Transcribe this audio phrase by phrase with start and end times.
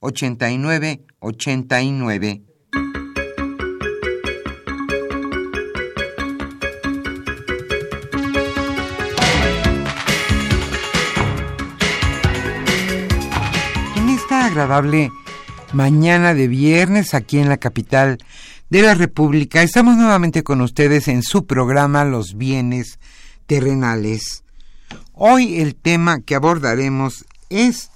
[0.00, 2.42] 89 89.
[13.96, 15.10] En esta agradable
[15.74, 18.18] mañana de viernes aquí en la capital
[18.70, 22.98] de la República, estamos nuevamente con ustedes en su programa Los bienes
[23.46, 24.44] terrenales.
[25.12, 27.90] Hoy el tema que abordaremos es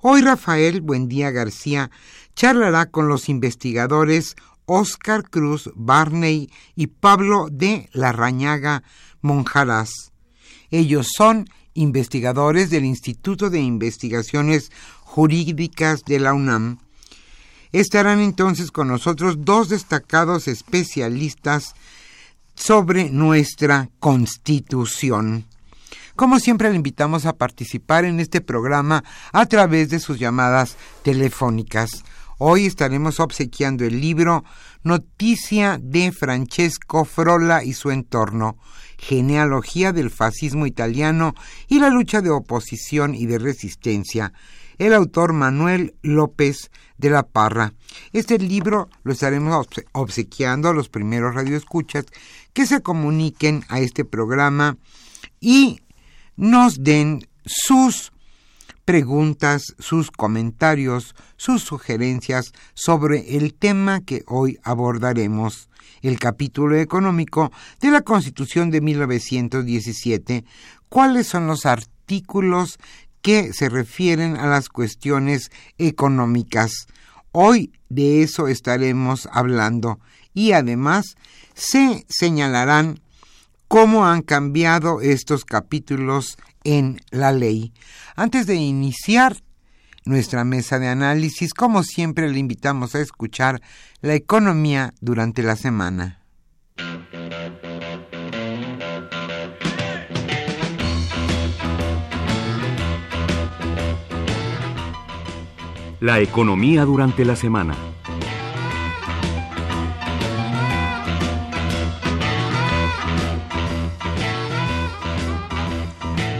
[0.00, 1.90] Hoy Rafael Buendía García
[2.36, 4.36] charlará con los investigadores
[4.68, 8.84] Oscar Cruz Barney y Pablo de Larrañaga
[9.22, 10.12] Monjaras.
[10.70, 14.70] Ellos son investigadores del Instituto de Investigaciones
[15.00, 16.78] Jurídicas de la UNAM.
[17.72, 21.74] Estarán entonces con nosotros dos destacados especialistas
[22.54, 25.46] sobre nuestra Constitución.
[26.18, 32.04] Como siempre, le invitamos a participar en este programa a través de sus llamadas telefónicas.
[32.40, 34.44] Hoy estaremos obsequiando el libro
[34.84, 38.56] Noticia de Francesco Frola y su entorno,
[38.96, 41.34] Genealogía del fascismo italiano
[41.66, 44.32] y la lucha de oposición y de resistencia.
[44.78, 47.74] El autor Manuel López de la Parra.
[48.12, 52.06] Este libro lo estaremos obsequiando a los primeros radioescuchas
[52.52, 54.78] que se comuniquen a este programa
[55.40, 55.80] y
[56.36, 58.12] nos den sus
[58.88, 65.68] preguntas, sus comentarios, sus sugerencias sobre el tema que hoy abordaremos,
[66.00, 70.46] el capítulo económico de la Constitución de 1917,
[70.88, 72.78] cuáles son los artículos
[73.20, 76.86] que se refieren a las cuestiones económicas.
[77.30, 80.00] Hoy de eso estaremos hablando.
[80.32, 81.16] Y además
[81.52, 83.00] se señalarán
[83.68, 87.72] cómo han cambiado estos capítulos en la ley.
[88.14, 89.36] Antes de iniciar
[90.04, 93.62] nuestra mesa de análisis, como siempre le invitamos a escuchar
[94.02, 96.20] la economía durante la semana.
[106.00, 107.97] La economía durante la semana.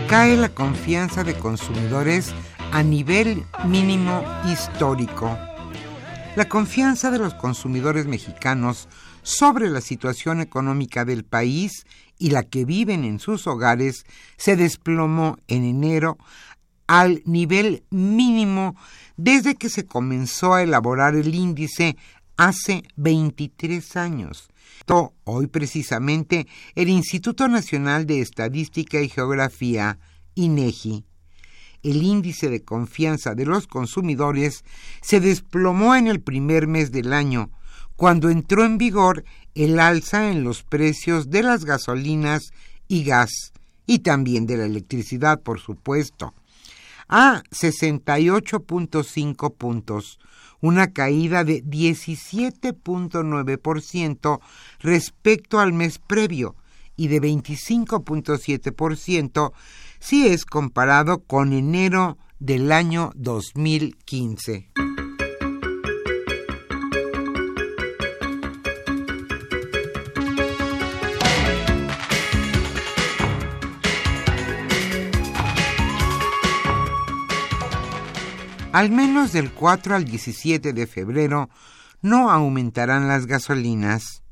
[0.08, 2.32] Cae la confianza de consumidores
[2.72, 5.36] a nivel mínimo histórico.
[6.34, 8.88] La confianza de los consumidores mexicanos
[9.22, 11.84] sobre la situación económica del país
[12.16, 14.06] y la que viven en sus hogares
[14.38, 16.16] se desplomó en enero
[16.86, 18.76] al nivel mínimo
[19.18, 21.98] desde que se comenzó a elaborar el índice
[22.38, 24.48] hace 23 años
[25.24, 29.98] hoy precisamente el Instituto Nacional de Estadística y Geografía,
[30.34, 31.04] INEGI.
[31.82, 34.64] El índice de confianza de los consumidores
[35.00, 37.50] se desplomó en el primer mes del año,
[37.96, 39.24] cuando entró en vigor
[39.54, 42.52] el alza en los precios de las gasolinas
[42.88, 43.52] y gas,
[43.86, 46.34] y también de la electricidad, por supuesto,
[47.08, 50.20] a 68.5 puntos,
[50.60, 54.40] una caída de 17.9%
[54.80, 56.56] respecto al mes previo
[56.96, 59.52] y de 25.7%
[60.00, 64.87] si es comparado con enero del año 2015.
[78.78, 81.50] Al menos del 4 al 17 de febrero
[82.00, 84.22] no aumentarán las gasolinas.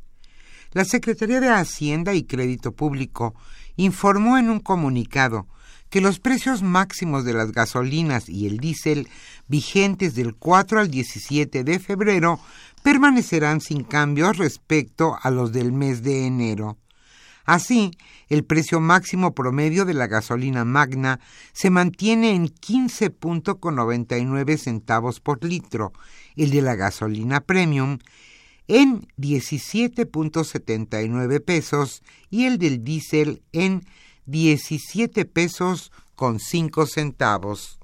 [0.71, 3.35] La Secretaría de Hacienda y Crédito Público
[3.75, 5.49] informó en un comunicado
[5.91, 9.09] que los precios máximos de las gasolinas y el diésel
[9.49, 12.39] vigentes del 4 al 17 de febrero
[12.85, 16.79] permanecerán sin cambios respecto a los del mes de enero.
[17.47, 17.93] Así,
[18.29, 21.21] el precio máximo promedio de la gasolina magna
[21.53, 25.93] se mantiene en 15.99 centavos por litro,
[26.35, 27.99] el de la gasolina premium
[28.69, 33.85] en 17.79 pesos y el del diésel en
[34.27, 37.79] 17 pesos con 5 centavos.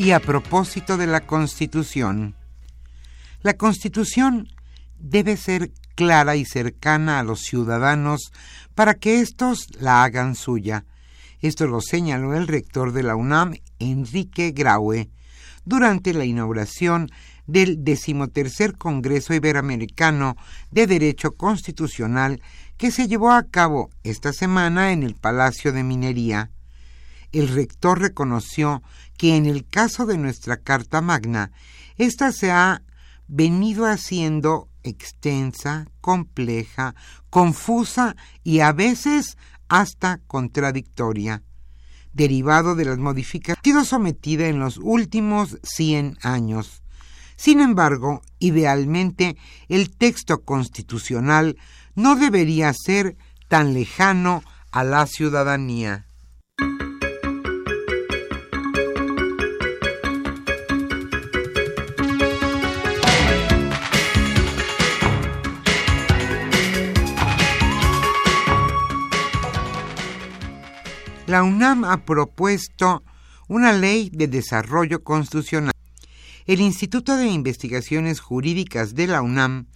[0.00, 2.34] Y a propósito de la Constitución,
[3.42, 4.48] la Constitución
[4.98, 8.32] debe ser clara y cercana a los ciudadanos
[8.74, 10.86] para que éstos la hagan suya.
[11.42, 15.10] Esto lo señaló el rector de la UNAM, Enrique Graue,
[15.66, 17.10] durante la inauguración
[17.46, 20.34] del decimotercer Congreso Iberoamericano
[20.70, 22.40] de Derecho Constitucional
[22.78, 26.50] que se llevó a cabo esta semana en el Palacio de Minería.
[27.32, 28.82] El rector reconoció
[29.20, 31.52] que en el caso de nuestra Carta Magna,
[31.98, 32.80] ésta se ha
[33.28, 36.94] venido haciendo extensa, compleja,
[37.28, 39.36] confusa y a veces
[39.68, 41.42] hasta contradictoria,
[42.14, 46.82] derivado de las modificaciones sometidas en los últimos 100 años.
[47.36, 49.36] Sin embargo, idealmente,
[49.68, 51.58] el texto constitucional
[51.94, 53.18] no debería ser
[53.48, 56.06] tan lejano a la ciudadanía.
[71.30, 73.04] La UNAM ha propuesto
[73.46, 75.72] una ley de desarrollo constitucional.
[76.44, 79.68] El Instituto de Investigaciones Jurídicas de la UNAM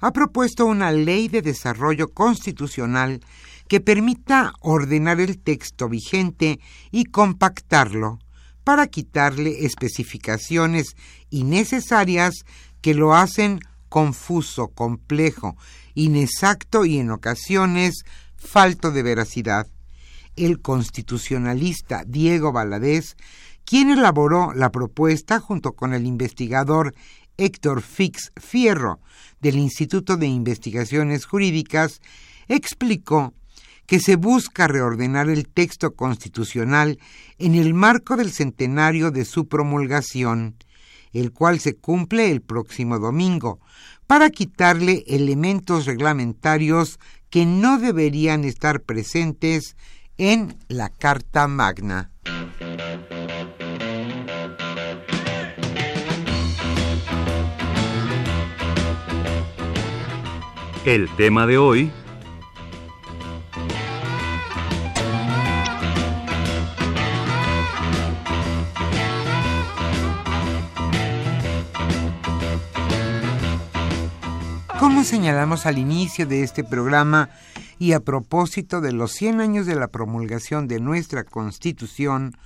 [0.00, 3.20] ha propuesto una ley de desarrollo constitucional
[3.68, 6.58] que permita ordenar el texto vigente
[6.90, 8.18] y compactarlo
[8.64, 10.96] para quitarle especificaciones
[11.28, 12.46] innecesarias
[12.80, 13.60] que lo hacen
[13.90, 15.58] confuso, complejo,
[15.92, 18.04] inexacto y en ocasiones
[18.36, 19.66] falto de veracidad
[20.36, 23.16] el constitucionalista Diego Valadez,
[23.64, 26.94] quien elaboró la propuesta junto con el investigador
[27.36, 29.00] Héctor Fix Fierro
[29.40, 32.00] del Instituto de Investigaciones Jurídicas,
[32.48, 33.34] explicó
[33.86, 36.98] que se busca reordenar el texto constitucional
[37.38, 40.56] en el marco del centenario de su promulgación,
[41.12, 43.60] el cual se cumple el próximo domingo,
[44.06, 46.98] para quitarle elementos reglamentarios
[47.30, 49.76] que no deberían estar presentes
[50.18, 52.10] en la Carta Magna.
[60.84, 61.90] El tema de hoy
[74.84, 77.30] Como señalamos al inicio de este programa,
[77.78, 82.36] y a propósito de los 100 años de la promulgación de nuestra Constitución,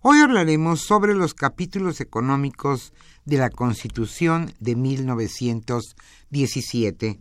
[0.00, 2.94] hoy hablaremos sobre los capítulos económicos
[3.26, 7.20] de la Constitución de 1917.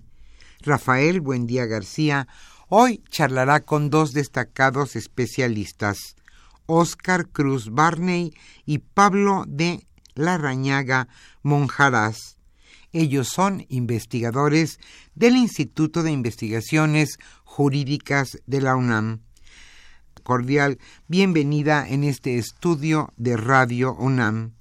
[0.61, 2.29] Rafael Buendía García
[2.69, 6.15] hoy charlará con dos destacados especialistas,
[6.65, 8.33] Óscar Cruz Barney
[8.65, 9.85] y Pablo de
[10.15, 11.09] Larrañaga
[11.43, 12.37] Monjarás.
[12.93, 14.77] Ellos son investigadores
[15.15, 19.21] del Instituto de Investigaciones Jurídicas de la UNAM.
[20.23, 24.55] Cordial bienvenida en este estudio de Radio UNAM.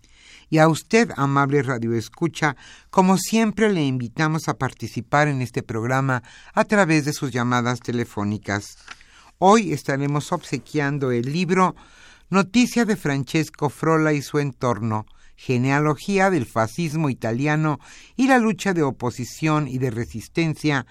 [0.48, 2.56] Y a usted, amable Radio Escucha,
[2.90, 6.22] como siempre le invitamos a participar en este programa
[6.54, 8.78] a través de sus llamadas telefónicas.
[9.38, 11.74] Hoy estaremos obsequiando el libro
[12.28, 15.06] Noticia de Francesco Frola y su entorno,
[15.40, 17.80] genealogía del fascismo italiano
[18.14, 20.84] y la lucha de oposición y de resistencia,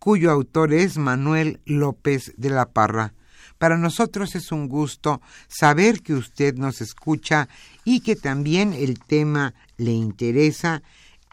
[0.00, 3.14] cuyo autor es Manuel López de la Parra.
[3.58, 7.48] Para nosotros es un gusto saber que usted nos escucha
[7.84, 10.82] y que también el tema le interesa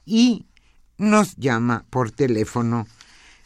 [0.06, 0.46] y
[1.00, 2.86] nos llama por teléfono.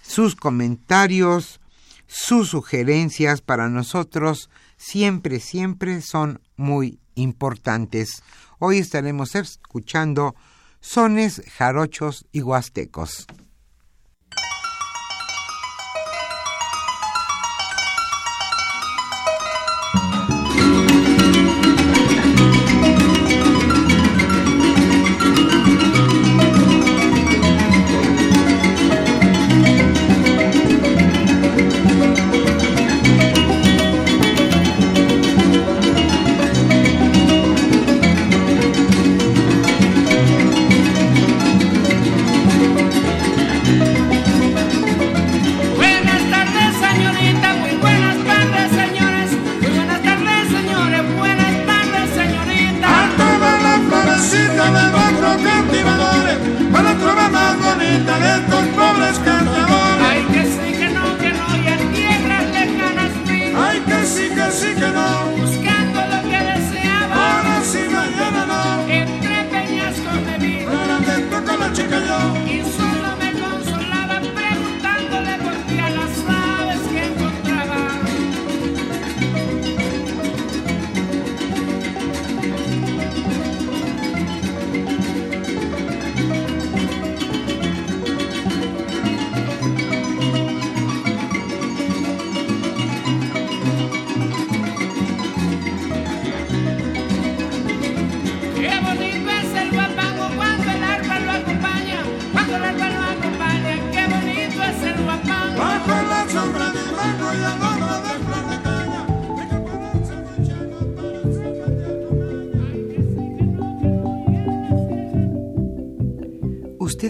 [0.02, 1.62] Sus comentarios,
[2.08, 8.22] sus sugerencias para nosotros siempre, siempre son muy importantes.
[8.60, 10.36] Hoy estaremos escuchando
[10.80, 13.28] sones jarochos y huastecos.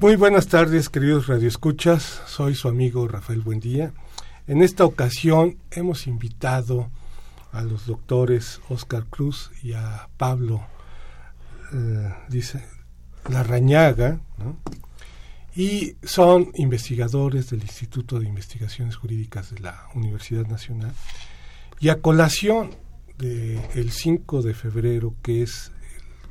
[0.00, 2.20] Muy buenas tardes, queridos radioescuchas.
[2.26, 3.94] Soy su amigo Rafael Buendía.
[4.46, 6.90] En esta ocasión hemos invitado
[7.50, 10.62] a los doctores Oscar Cruz y a Pablo,
[11.72, 12.62] eh, dice,
[13.30, 14.20] Larrañaga,
[15.54, 20.92] y son investigadores del Instituto de Investigaciones Jurídicas de la Universidad Nacional.
[21.80, 22.76] Y a colación
[23.16, 25.72] del 5 de febrero, que es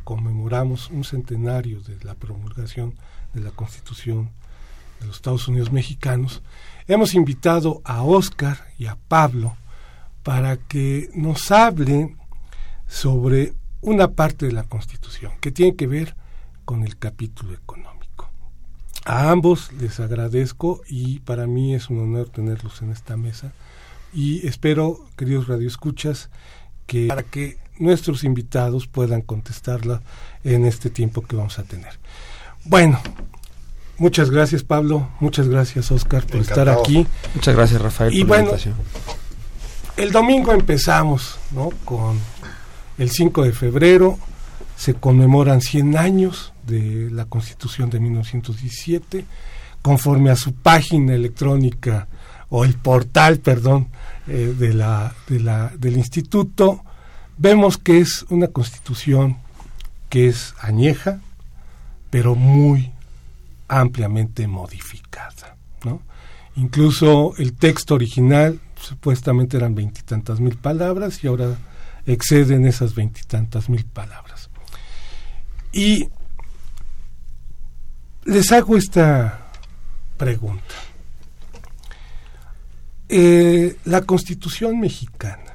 [0.03, 2.93] conmemoramos un centenario de la promulgación
[3.35, 4.31] de la Constitución
[4.99, 6.41] de los Estados Unidos mexicanos,
[6.87, 9.55] hemos invitado a Oscar y a Pablo
[10.23, 12.17] para que nos hablen
[12.87, 16.15] sobre una parte de la Constitución que tiene que ver
[16.63, 18.29] con el capítulo económico.
[19.05, 23.53] A ambos les agradezco y para mí es un honor tenerlos en esta mesa
[24.13, 26.29] y espero, queridos radioescuchas,
[26.87, 30.01] que para que nuestros invitados puedan contestarla
[30.43, 31.99] en este tiempo que vamos a tener.
[32.65, 32.99] Bueno,
[33.99, 37.05] muchas gracias Pablo, muchas gracias Oscar por estar aquí.
[37.35, 38.51] Muchas gracias Rafael y bueno,
[39.97, 41.69] El domingo empezamos ¿no?
[41.85, 42.19] con
[42.97, 44.17] el 5 de febrero,
[44.75, 49.25] se conmemoran 100 años de la Constitución de 1917,
[49.83, 52.07] conforme a su página electrónica
[52.49, 53.89] o el portal, perdón,
[54.27, 56.83] eh, de la, de la, del instituto,
[57.37, 59.37] vemos que es una constitución
[60.09, 61.19] que es añeja,
[62.15, 62.93] pero muy
[63.67, 65.57] ampliamente modificada.
[65.83, 66.01] ¿no?
[66.55, 71.57] Incluso el texto original supuestamente eran veintitantas mil palabras y ahora
[72.05, 74.49] exceden esas veintitantas mil palabras.
[75.73, 76.07] Y
[78.23, 79.51] les hago esta
[80.15, 80.75] pregunta.
[83.09, 85.51] Eh, la constitución mexicana,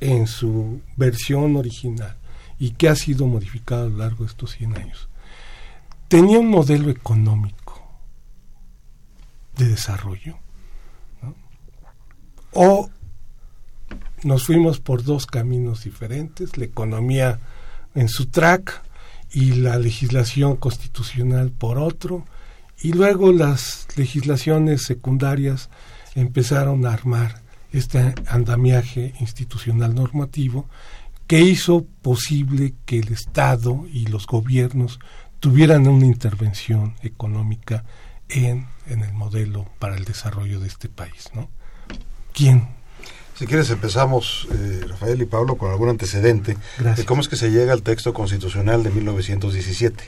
[0.00, 2.16] en su versión original,
[2.58, 5.08] y que ha sido modificado a lo largo de estos 100 años,
[6.08, 7.82] tenía un modelo económico
[9.56, 10.38] de desarrollo.
[12.52, 12.90] O
[14.22, 17.38] nos fuimos por dos caminos diferentes, la economía
[17.94, 18.82] en su track
[19.32, 22.24] y la legislación constitucional por otro,
[22.82, 25.70] y luego las legislaciones secundarias
[26.14, 30.66] empezaron a armar este andamiaje institucional normativo
[31.26, 35.00] que hizo posible que el Estado y los gobiernos
[35.40, 37.84] tuvieran una intervención económica
[38.28, 41.30] en, en el modelo para el desarrollo de este país.
[41.34, 41.48] ¿no?
[42.32, 42.68] ¿Quién?
[43.38, 47.50] Si quieres empezamos, eh, Rafael y Pablo, con algún antecedente de cómo es que se
[47.50, 50.04] llega al texto constitucional de 1917.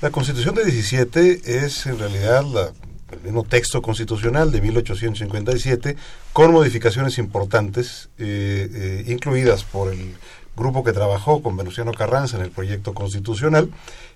[0.00, 2.72] La Constitución de 17 es en realidad la,
[3.12, 5.96] el mismo texto constitucional de 1857
[6.32, 10.14] con modificaciones importantes eh, eh, incluidas por el
[10.56, 13.70] grupo que trabajó con Venustiano Carranza en el proyecto constitucional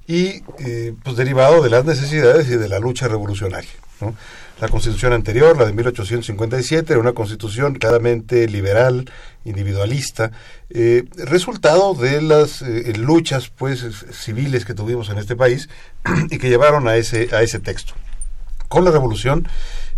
[0.06, 3.70] y eh, pues derivado de las necesidades y de la lucha revolucionaria.
[4.62, 9.10] La constitución anterior, la de 1857, era una constitución claramente liberal,
[9.44, 10.32] individualista,
[10.70, 12.62] resultado de las
[12.96, 15.68] luchas pues civiles que tuvimos en este país
[16.30, 17.92] y que llevaron a ese, a ese texto.
[18.70, 19.48] Con la revolución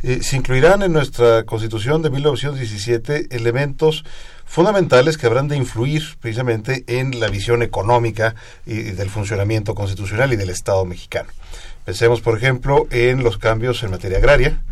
[0.02, 4.02] se incluirán en nuestra constitución de 1917 elementos
[4.46, 10.36] fundamentales que habrán de influir precisamente en la visión económica y, del funcionamiento constitucional y
[10.36, 11.28] del Estado mexicano.
[11.84, 14.62] Pensemos, por ejemplo, en los cambios en materia agraria.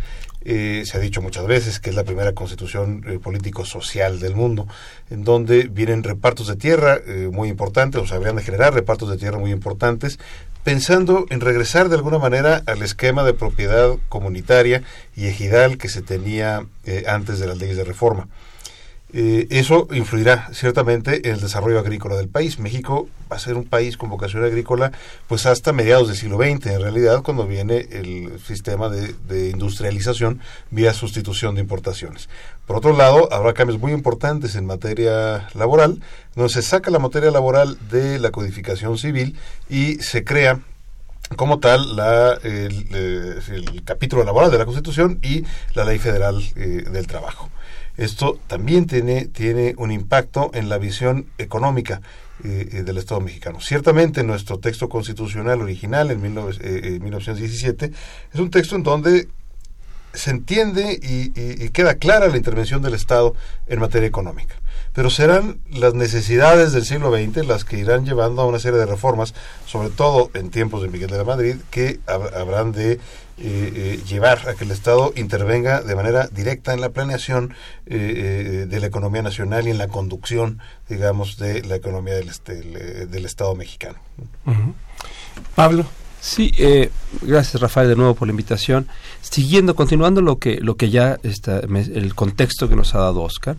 [0.43, 4.67] Eh, se ha dicho muchas veces que es la primera constitución eh, político-social del mundo,
[5.11, 9.11] en donde vienen repartos de tierra eh, muy importantes, o sea, habrían de generar repartos
[9.11, 10.19] de tierra muy importantes,
[10.65, 14.83] pensando en regresar de alguna manera al esquema de propiedad comunitaria
[15.15, 16.67] y ejidal que se tenía
[17.07, 18.29] antes de las leyes de reforma.
[19.13, 22.59] Eh, eso influirá ciertamente en el desarrollo agrícola del país.
[22.59, 24.93] México va a ser un país con vocación agrícola
[25.27, 30.41] pues hasta mediados del siglo XX, en realidad, cuando viene el sistema de, industrialización
[30.71, 32.29] vía sustitución de importaciones.
[32.67, 36.01] Por otro lado, habrá cambios muy importantes en materia laboral,
[36.37, 39.37] donde se saca la materia laboral de la codificación civil
[39.69, 40.61] y se crea
[41.37, 45.45] como tal la, el, capítulo laboral de la Constitución y
[45.75, 47.51] la Ley Federal eh, del Trabajo.
[48.01, 52.01] Esto también tiene, tiene un impacto en la visión económica
[52.43, 53.61] eh, eh, del Estado mexicano.
[53.61, 57.93] Ciertamente nuestro texto constitucional original en, 1917 eh,
[58.33, 59.29] es un texto en donde
[60.15, 63.35] se entiende y, queda clara la intervención del Estado
[63.67, 64.55] en materia económica.
[64.95, 68.87] Pero serán las necesidades del siglo XX las que irán llevando a una serie de
[68.87, 69.35] reformas,
[69.67, 72.99] sobre todo en tiempos de Miguel de la Madrid, que habrán de
[73.43, 77.55] eh, eh, llevar a que el Estado intervenga de manera directa en la planeación
[77.87, 80.59] eh, de la economía nacional y en la conducción,
[80.91, 82.61] digamos, de la economía del, este,
[83.07, 83.99] del Estado mexicano.
[85.55, 85.87] Pablo.
[86.21, 86.53] Sí,
[87.23, 88.89] gracias Rafael de nuevo por la invitación.
[89.23, 93.57] Siguiendo, continuando lo que lo que ya está, el contexto que nos ha dado Oscar,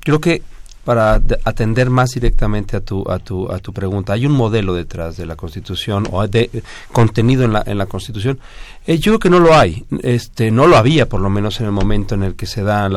[0.00, 0.42] creo que
[0.84, 4.12] para atender más directamente a tu, a tu, a tu pregunta.
[4.12, 6.50] Hay un modelo detrás de la Constitución o de
[6.92, 8.38] contenido en la, en la Constitución.
[8.86, 9.84] Eh, yo creo que no lo hay.
[10.02, 12.90] Este, no lo había, por lo menos en el momento en el que se da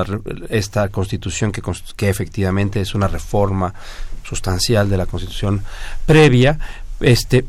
[0.50, 1.62] esta Constitución, que,
[1.96, 3.74] que efectivamente es una reforma
[4.24, 5.64] sustancial de la Constitución
[6.06, 6.60] previa.
[7.00, 7.46] Este,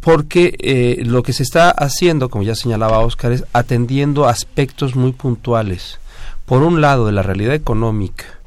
[0.00, 5.12] porque eh, lo que se está haciendo, como ya señalaba Oscar, es atendiendo aspectos muy
[5.12, 5.98] puntuales.
[6.46, 8.39] Por un lado, de la realidad económica,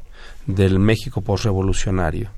[0.46, 2.30] del México postrevolucionario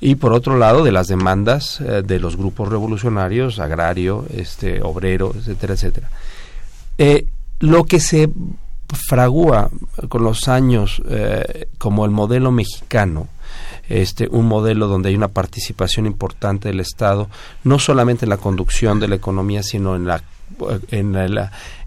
[0.00, 5.32] y por otro lado de las demandas eh, de los grupos revolucionarios, agrario, este, obrero,
[5.36, 6.10] etcétera, etcétera.
[6.98, 7.26] Eh,
[7.60, 8.30] lo que se
[9.08, 9.70] fragúa
[10.08, 13.28] con los años eh, como el modelo mexicano,
[13.88, 17.28] este, un modelo donde hay una participación importante del Estado,
[17.64, 20.22] no solamente en la conducción de la economía, sino en la
[20.90, 21.14] en,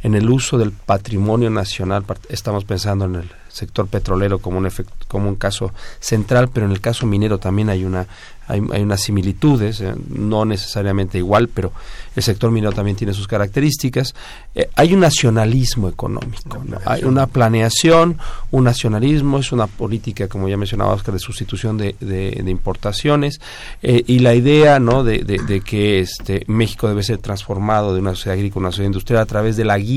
[0.03, 4.69] en el uso del patrimonio nacional, estamos pensando en el sector petrolero como un,
[5.07, 8.07] como un caso central, pero en el caso minero también hay una
[8.51, 11.71] hay, unas similitudes, eh, no necesariamente igual, pero
[12.15, 14.13] el sector minero también tiene sus características.
[14.53, 18.17] Eh, hay un nacionalismo económico, hay una planeación,
[18.49, 23.39] un nacionalismo, es una política, como ya mencionaba Oscar, de sustitución de, de, importaciones
[23.81, 25.05] eh, y la idea ¿no?
[25.05, 28.87] de, de, que este, México debe ser transformado de una sociedad agrícola a una sociedad
[28.87, 29.90] industrial a través de la guía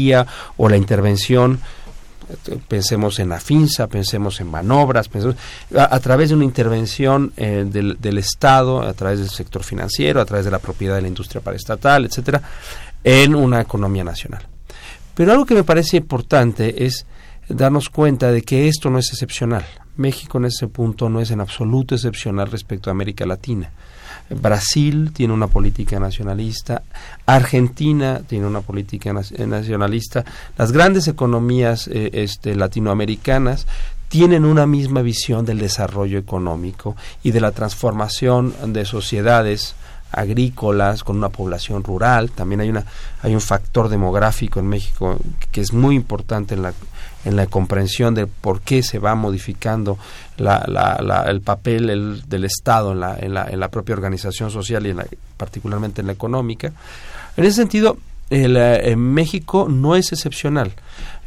[0.56, 1.60] o la intervención
[2.68, 5.36] pensemos en AFINSA, pensemos en manobras, pensemos,
[5.76, 10.24] a, través de una intervención eh, del, del, Estado, a través del sector financiero, a
[10.24, 12.42] través de la propiedad de la industria paraestatal, etcétera,
[13.02, 14.46] en una economía nacional.
[15.14, 17.06] Pero algo que me parece importante es
[17.48, 19.64] darnos cuenta de que esto no es excepcional.
[19.96, 23.70] México en ese punto no es en absoluto excepcional respecto a América Latina.
[24.30, 26.82] Brasil tiene una política nacionalista,
[27.26, 30.24] Argentina tiene una política nacionalista,
[30.56, 33.66] las grandes economías eh, este, latinoamericanas
[34.08, 39.74] tienen una misma visión del desarrollo económico y de la transformación de sociedades
[40.14, 42.84] agrícolas con una población rural también hay una
[43.22, 45.18] hay un factor demográfico en México
[45.52, 46.72] que es muy importante en la
[47.24, 49.98] en la comprensión de por qué se va modificando
[50.36, 54.94] el papel del Estado en la, en, la, en la, propia organización social y
[55.36, 56.72] particularmente en la económica.
[57.36, 57.96] En ese sentido,
[58.30, 60.72] el, eh, México no es excepcional.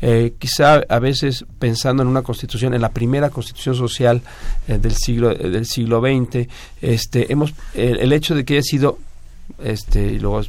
[0.01, 4.21] Eh, quizá a veces pensando en una constitución, en la primera constitución social
[4.67, 6.47] eh, del siglo del siglo XX,
[6.81, 8.99] este, hemos el, hecho de que haya sido
[9.63, 10.41] este y luego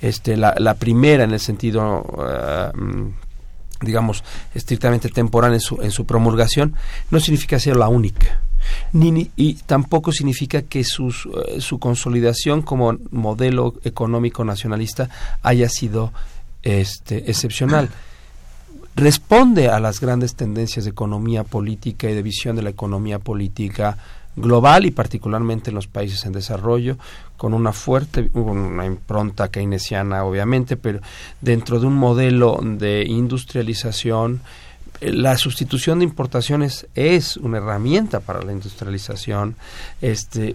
[0.00, 3.10] este la, la primera en el sentido uh,
[3.82, 6.74] digamos, estrictamente temporal en su, en su promulgación,
[7.10, 8.40] no significa ser la única.
[8.92, 15.08] Ni, y tampoco significa que sus, eh, su consolidación como modelo económico nacionalista
[15.42, 16.12] haya sido
[16.62, 17.88] este, excepcional.
[18.96, 23.96] Responde a las grandes tendencias de economía política y de visión de la economía política
[24.36, 26.98] global y particularmente en los países en desarrollo,
[27.36, 31.00] con una fuerte, una impronta keynesiana obviamente, pero
[31.40, 34.40] dentro de un modelo de industrialización,
[35.00, 39.56] la sustitución de importaciones es una herramienta para la industrialización,
[40.00, 40.54] este,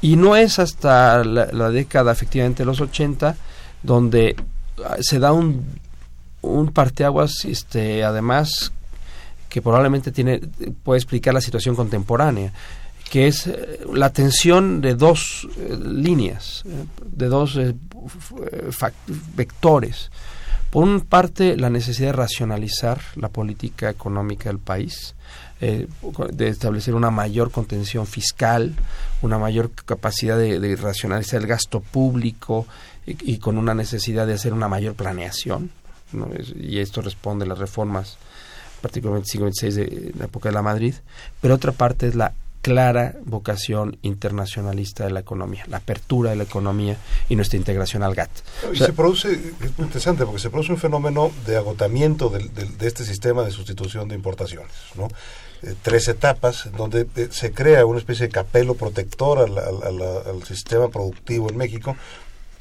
[0.00, 3.36] y no es hasta la, década efectivamente los 80
[3.82, 4.36] donde
[4.84, 5.64] ah, se da un,
[6.42, 8.72] un parteaguas, este, además
[9.48, 10.40] que probablemente tiene,
[10.82, 12.52] puede explicar la situación contemporánea,
[13.10, 17.58] que es eh, la tensión de dos eh, líneas, eh, de dos
[19.34, 20.10] vectores.
[20.70, 25.14] Por una parte, la necesidad de racionalizar la política económica del país,
[25.60, 28.74] de establecer una mayor contención fiscal,
[29.22, 32.66] una mayor capacidad de, racionalizar el gasto público
[33.06, 35.70] y, con una necesidad de hacer una mayor planeación.
[36.54, 38.18] y esto responde a las reformas
[38.80, 40.94] particularmente siglo XVI de la época de la Madrid,
[41.40, 46.44] pero otra parte es la clara vocación internacionalista de la economía, la apertura de la
[46.44, 46.96] economía
[47.28, 48.30] y nuestra integración al GATT.
[48.72, 52.48] Y se produce, es muy interesante, porque se produce un fenómeno de agotamiento de,
[52.86, 55.08] este sistema de sustitución de importaciones, ¿no?
[55.62, 61.50] Eh, tres etapas donde eh, se crea una especie de capelo protector al sistema productivo
[61.50, 61.96] en México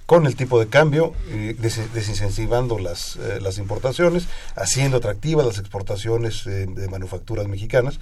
[0.08, 1.14] con el tipo de cambio,
[1.60, 8.00] desincentivando las, eh, las importaciones, haciendo atractivas las exportaciones eh, de manufacturas mexicanas.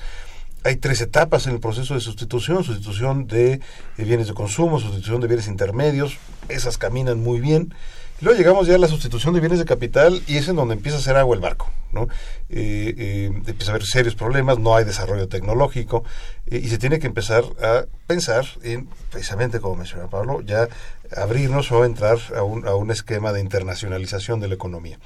[0.65, 3.61] Hay tres etapas en el proceso de sustitución, sustitución de
[3.97, 6.17] bienes de consumo, sustitución de bienes intermedios,
[6.49, 7.71] esas caminan muy bien.
[8.19, 10.97] Luego llegamos ya a la sustitución de bienes de capital y es en donde empieza
[10.97, 11.69] a hacer agua el barco.
[11.91, 12.07] ¿no?
[12.49, 16.03] empieza a haber serios problemas, no hay desarrollo tecnológico
[16.45, 20.67] y se tiene que empezar a pensar en, precisamente como mencionaba Pablo, ya
[21.15, 24.99] abrirnos o entrar a un, a un esquema de internacionalización de la economía.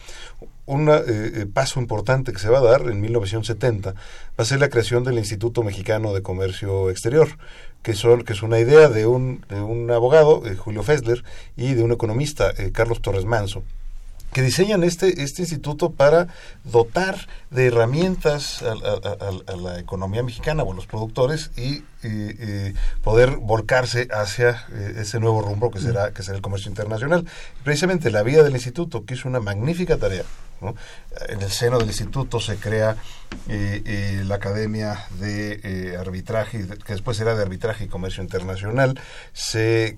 [0.70, 3.98] Un eh, eh, paso importante que se va a dar en 1970 va
[4.38, 7.28] a ser la creación del Instituto Mexicano de Comercio Exterior,
[7.82, 11.24] que, son, que es una idea de un, de un abogado, eh, Julio Fessler,
[11.58, 13.64] y de un economista, Carlos Torres Manso,
[14.34, 16.28] que diseñan este, este instituto para
[16.64, 21.84] dotar de herramientas a, la economía mexicana o a los productores y,
[23.04, 27.26] poder volcarse hacia eh, ese nuevo rumbo que será, que será el comercio internacional.
[27.66, 30.24] Precisamente la vía del instituto, que es una magnífica tarea,
[31.28, 32.96] En el seno del instituto se crea
[33.50, 38.98] eh, eh, la Academia de Arbitraje, que después será de Arbitraje y Comercio Internacional,
[39.34, 39.98] se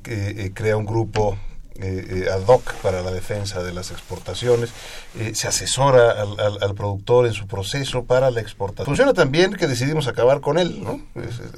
[0.55, 1.37] crea un grupo
[1.81, 4.69] eh, eh, ad hoc para la defensa de las exportaciones,
[5.17, 8.85] eh, se asesora al, productor en su proceso para la exportación.
[8.85, 11.01] Funciona también que decidimos acabar con él, ¿no?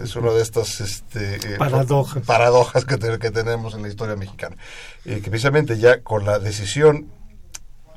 [0.01, 4.55] Es, una de estas este, paradojas, paradojas que, que, tenemos en la historia mexicana.
[5.03, 7.11] que precisamente ya con la decisión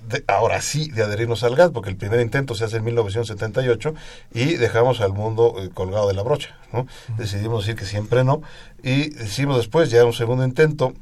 [0.09, 3.95] de, ahora sí de adherirnos al GATT, porque el primer intento se hace en 1978
[4.35, 6.57] y dejamos al mundo colgado de la brocha.
[6.73, 6.87] ¿no?
[7.17, 8.43] Decidimos decir que siempre no
[8.83, 10.93] y decimos después ya un segundo intento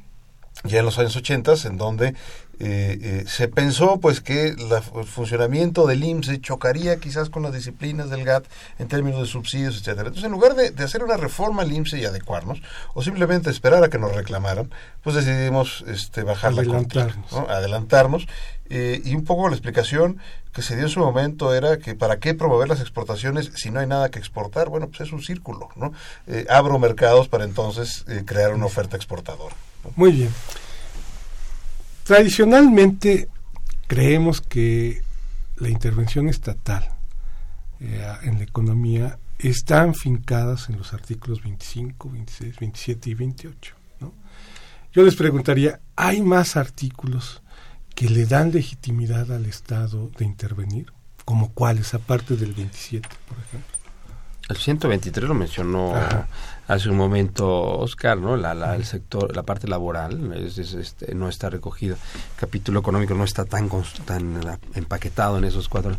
[0.65, 2.15] ya en los años 80, en donde
[2.61, 8.11] eh, eh, se pensó pues que el funcionamiento del IMSS chocaría quizás con las disciplinas
[8.11, 8.47] del GATT
[8.79, 10.09] en términos de subsidios, etcétera.
[10.09, 12.63] Entonces, en lugar de, hacer una reforma al IMSS y adecuarnos,
[12.95, 14.71] o simplemente esperar a que nos reclamaran,
[15.03, 17.33] pues decidimos este, bajar adelantarnos.
[17.33, 18.27] la contra, adelantarnos.
[18.71, 20.19] Eh, y un poco la explicación
[20.55, 23.81] que se dio en su momento era que para qué promover las exportaciones si no
[23.81, 24.71] hay nada que exportar.
[24.71, 25.93] Bueno, pues es un círculo, ¿no?
[26.49, 29.55] abro mercados para entonces crear una oferta exportadora.
[29.97, 30.31] Muy bien.
[32.05, 33.29] Tradicionalmente
[33.87, 35.03] creemos que
[35.57, 36.89] la intervención estatal
[37.81, 43.75] eh, en la economía están fincadas en los artículos 25, 26, 27 y 28.
[44.93, 47.43] Yo les preguntaría, ¿hay más artículos
[47.97, 50.93] que le dan legitimidad al Estado de intervenir?
[51.25, 53.74] como cuáles, aparte del 27, por ejemplo.
[54.49, 55.95] El 123 lo mencionó
[56.69, 58.37] hace un momento Oscar, ¿no?
[58.37, 61.97] La, la, el sector, la parte laboral es, este, no está recogido.
[61.97, 63.71] El capítulo económico no está tan,
[64.05, 65.97] tan empaquetado en esos cuatro.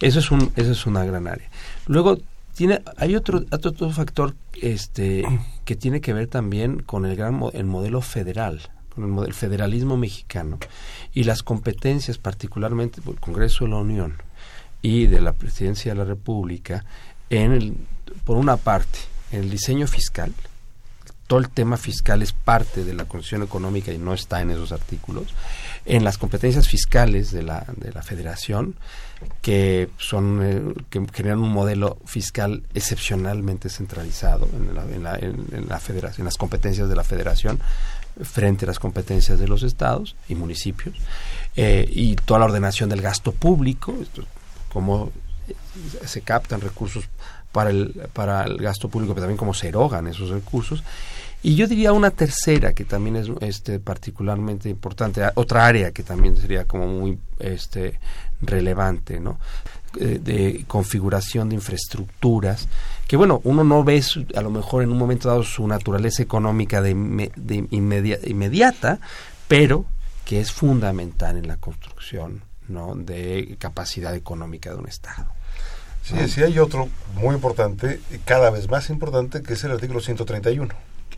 [0.00, 1.48] Eso es un, eso es una gran área.
[1.86, 2.18] Luego
[2.54, 5.24] tiene, hay otro, otro, factor este,
[5.64, 8.60] que tiene que ver también con el gran el modelo federal,
[8.94, 10.58] con el, federalismo mexicano
[11.12, 14.14] y las competencias, particularmente del Congreso de la Unión
[14.82, 16.84] y de la Presidencia de la República
[17.30, 17.74] en el,
[18.24, 18.98] por una parte,
[19.30, 20.32] en el diseño fiscal,
[21.28, 24.72] todo el tema fiscal es parte de la condición económica y no está en esos
[24.72, 25.34] artículos,
[25.84, 28.74] en las competencias fiscales de la, de la federación,
[29.42, 35.04] que son eh, que generan un modelo fiscal excepcionalmente centralizado en
[35.68, 37.60] la, federación, las competencias de la federación
[38.22, 40.96] frente a las competencias de los estados y municipios,
[41.56, 44.24] eh, y toda la ordenación del gasto público, esto,
[44.72, 45.12] como
[46.04, 47.04] se captan recursos
[47.52, 50.82] para el, para el gasto público, pero también cómo se erogan esos recursos.
[51.42, 56.36] Y yo diría una tercera que también es este, particularmente importante, otra área que también
[56.36, 58.00] sería como muy este,
[58.40, 59.38] relevante, ¿no?
[59.98, 62.68] Eh, de configuración de infraestructuras,
[63.06, 64.02] que bueno, uno no ve
[64.36, 66.92] a lo mejor en un momento dado su naturaleza económica de,
[67.36, 69.00] de inmediata,
[69.46, 69.86] pero
[70.26, 72.94] que es fundamental en la construcción ¿no?
[72.94, 75.37] de capacidad económica de un Estado.
[76.08, 80.74] Sí, sí hay otro muy importante, cada vez más importante, que es el artículo 131,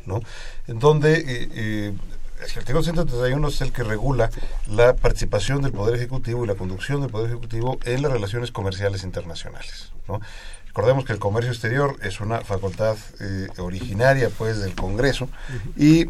[0.07, 0.21] ¿no?
[0.67, 1.93] En donde eh, eh,
[2.41, 4.31] el artículo 131 es el que regula
[4.67, 9.05] la participación del Poder Ejecutivo y la conducción del Poder Ejecutivo en las relaciones comerciales
[9.05, 10.21] internacionales, ¿no?
[10.67, 15.29] Recordemos que el comercio exterior es una facultad eh, originaria pues del Congreso
[15.77, 16.07] y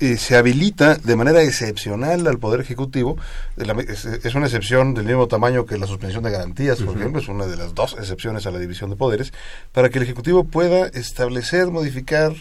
[0.00, 3.18] eh, se habilita de manera excepcional al Poder Ejecutivo,
[3.58, 7.46] es, una excepción del mismo tamaño que la suspensión de garantías, por ejemplo, es una
[7.46, 9.34] de las dos excepciones a la división de poderes,
[9.72, 12.32] para que el Ejecutivo pueda establecer, modificar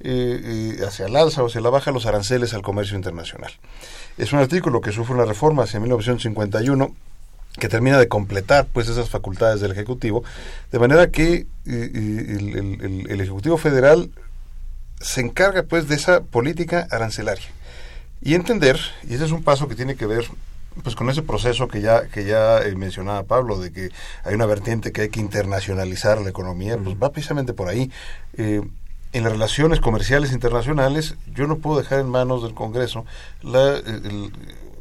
[0.00, 3.52] eh, eh, hacia el alza o hacia la baja los aranceles al comercio internacional.
[4.18, 6.94] Es un artículo que sufre una reforma hacia 1951
[7.58, 10.22] que termina de completar pues esas facultades del Ejecutivo,
[10.70, 14.10] de manera que el Ejecutivo Federal
[15.00, 17.46] se encarga pues de esa política arancelaria.
[18.22, 18.78] Y entender
[19.08, 20.24] y ese es un paso que tiene que ver
[20.82, 23.90] pues con ese proceso que ya que ya eh, mencionaba Pablo de que
[24.24, 27.90] hay una vertiente que hay que internacionalizar la economía pues va precisamente por ahí.
[28.36, 28.62] Eh,
[29.12, 33.06] en las relaciones comerciales internacionales yo no puedo dejar en manos del Congreso
[33.42, 34.32] la, el,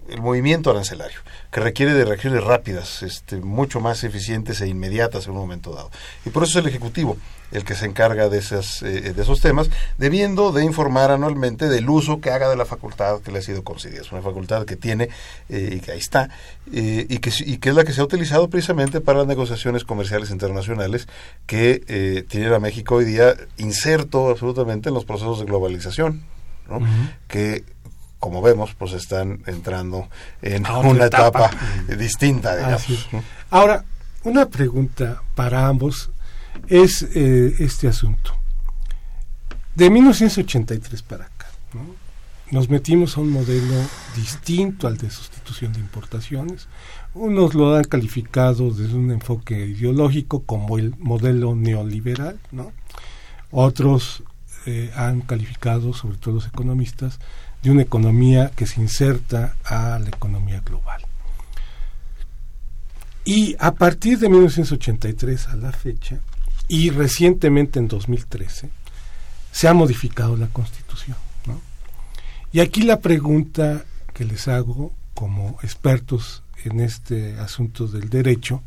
[0.10, 1.20] el movimiento arancelario,
[1.52, 5.92] que requiere de reacciones rápidas, este, mucho más eficientes e inmediatas en un momento dado.
[6.26, 7.18] Y por eso es el Ejecutivo
[7.52, 11.90] el que se encarga de, esas, eh, de esos temas, debiendo de informar anualmente del
[11.90, 14.02] uso que haga de la facultad que le ha sido concedida.
[14.02, 15.10] Es una facultad que tiene
[15.50, 16.30] eh, y que ahí está,
[16.74, 19.84] eh, y, que, y que es la que se ha utilizado precisamente para las negociaciones
[19.84, 21.08] comerciales internacionales
[21.46, 26.24] que tiene a México hoy día inserto absolutamente en los procesos de globalización.
[26.68, 26.80] ¿no?
[27.28, 27.64] que
[28.26, 30.10] como vemos, pues están entrando
[30.42, 31.52] en una etapa,
[32.00, 33.08] distinta, digamos.
[33.52, 33.86] Ahora,
[34.24, 36.10] una pregunta para ambos
[36.68, 38.36] es eh, este asunto.
[39.76, 41.46] De 1983 para acá,
[42.50, 43.76] nos metimos a un modelo
[44.16, 46.68] distinto al de sustitución de importaciones.
[47.14, 52.74] Unos lo han calificado desde un enfoque ideológico como el modelo neoliberal, ¿no?
[53.52, 54.24] Otros
[54.66, 57.20] eh, han calificado, sobre todo los economistas,
[57.66, 61.02] de una economía que se inserta a la economía global.
[63.26, 66.20] Y a partir de 1983 a la fecha,
[66.68, 68.70] y recientemente en 2013,
[69.52, 71.18] se ha modificado la Constitución.
[72.52, 78.62] Y aquí la pregunta que les hago como expertos en este asunto del derecho,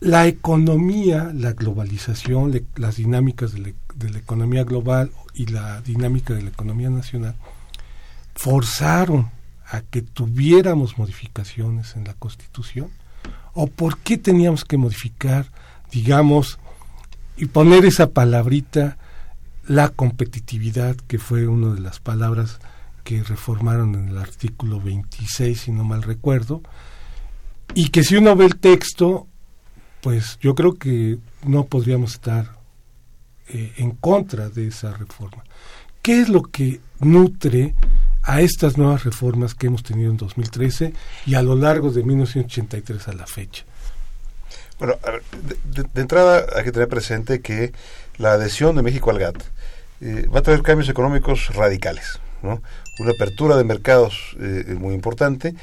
[0.00, 3.87] la economía, la globalización, las dinámicas de la, economía
[4.64, 7.34] global y la dinámica de la economía nacional
[8.34, 9.30] forzaron
[9.66, 12.90] a que tuviéramos modificaciones en la Constitución?
[13.54, 15.46] ¿O por qué teníamos que modificar,
[15.90, 16.58] digamos,
[17.36, 18.98] y poner esa palabrita,
[19.66, 22.58] la competitividad, que fue una de las palabras
[23.04, 26.62] que reformaron en el artículo 26, si no mal recuerdo,
[27.74, 29.26] y que si uno ve el texto,
[30.00, 32.57] pues yo creo que no podríamos estar
[33.50, 35.42] eh, en contra de esa reforma.
[36.02, 37.74] ¿Qué es lo que nutre
[38.22, 40.92] a estas nuevas reformas que hemos tenido en 2013
[41.24, 43.64] y a lo largo de 1983 a la fecha?
[44.78, 44.96] Bueno,
[45.64, 47.72] de, entrada hay que tener presente que
[48.18, 49.42] la adhesión de México al GATT
[50.02, 52.60] eh, va a traer cambios económicos radicales, ¿no?
[53.00, 55.54] Una apertura de mercados eh, muy importante.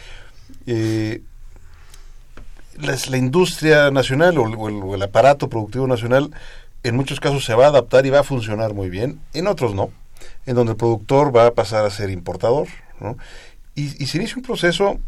[2.78, 6.32] la industria nacional o el, aparato productivo nacional
[6.88, 9.74] en muchos casos se va a adaptar y va a funcionar muy bien, en otros
[9.74, 9.92] no,
[10.46, 12.68] en donde el productor va a pasar a ser importador,
[13.00, 13.18] ¿no?
[13.76, 15.00] y, se inicia un proceso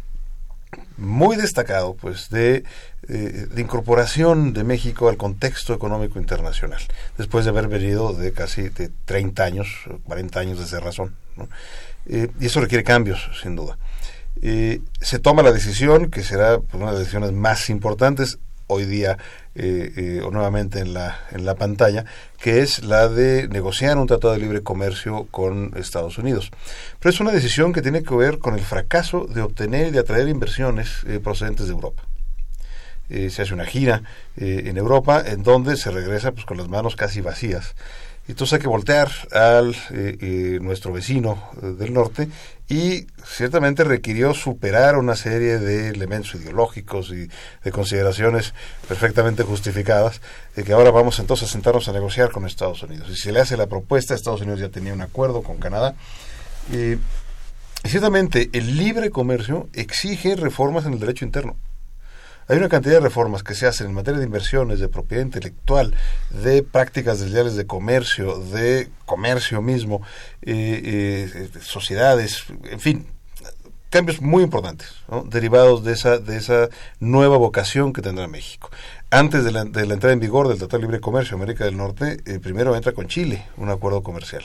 [0.98, 2.64] muy destacado pues de,
[3.08, 6.82] eh, de, incorporación de México al contexto económico internacional,
[7.18, 9.68] después de haber venido de casi de 30 años,
[10.04, 11.16] 40 años de cerrazón.
[12.08, 13.78] Eh, y eso requiere cambios, sin duda.
[14.42, 18.86] Eh, se toma la decisión, que será pues, una de las decisiones más importantes hoy
[18.86, 19.18] día
[19.56, 22.06] eh, eh, o nuevamente en la, en la pantalla,
[22.40, 26.52] que es la de negociar un tratado de libre comercio con Estados Unidos.
[27.00, 30.00] Pero es una decisión que tiene que ver con el fracaso de obtener y de
[30.00, 32.04] atraer inversiones eh, procedentes de Europa.
[33.10, 34.04] se hace una gira
[34.36, 37.74] en Europa en donde se regresa pues, con las manos casi vacías
[38.28, 39.74] entonces hay que voltear al
[40.62, 42.28] nuestro vecino del norte
[42.70, 47.30] y ciertamente requirió superar una serie de elementos ideológicos y
[47.64, 48.54] de consideraciones
[48.88, 50.22] perfectamente justificadas
[50.56, 53.10] de que ahora vamos entonces a sentarnos a negociar con Estados Unidos.
[53.10, 55.96] Y se le hace la propuesta, Estados Unidos ya tenía un acuerdo con Canadá.
[56.72, 56.98] y
[57.88, 61.56] ciertamente el libre comercio exige reformas en el derecho interno.
[62.50, 65.94] Hay una cantidad de reformas que se hacen en materia de inversiones, de propiedad intelectual,
[66.30, 70.02] de prácticas desleales de comercio, de comercio mismo,
[70.42, 73.08] eh, eh, sociedades, en fin,
[73.90, 76.70] cambios muy importantes, derivados de esa, de esa
[77.02, 78.70] nueva vocación que tendrá México.
[79.10, 81.76] Antes de la, de la entrada en vigor del Tratado de Libre Comercio América del
[81.76, 84.44] Norte, eh, primero entra con Chile un acuerdo comercial.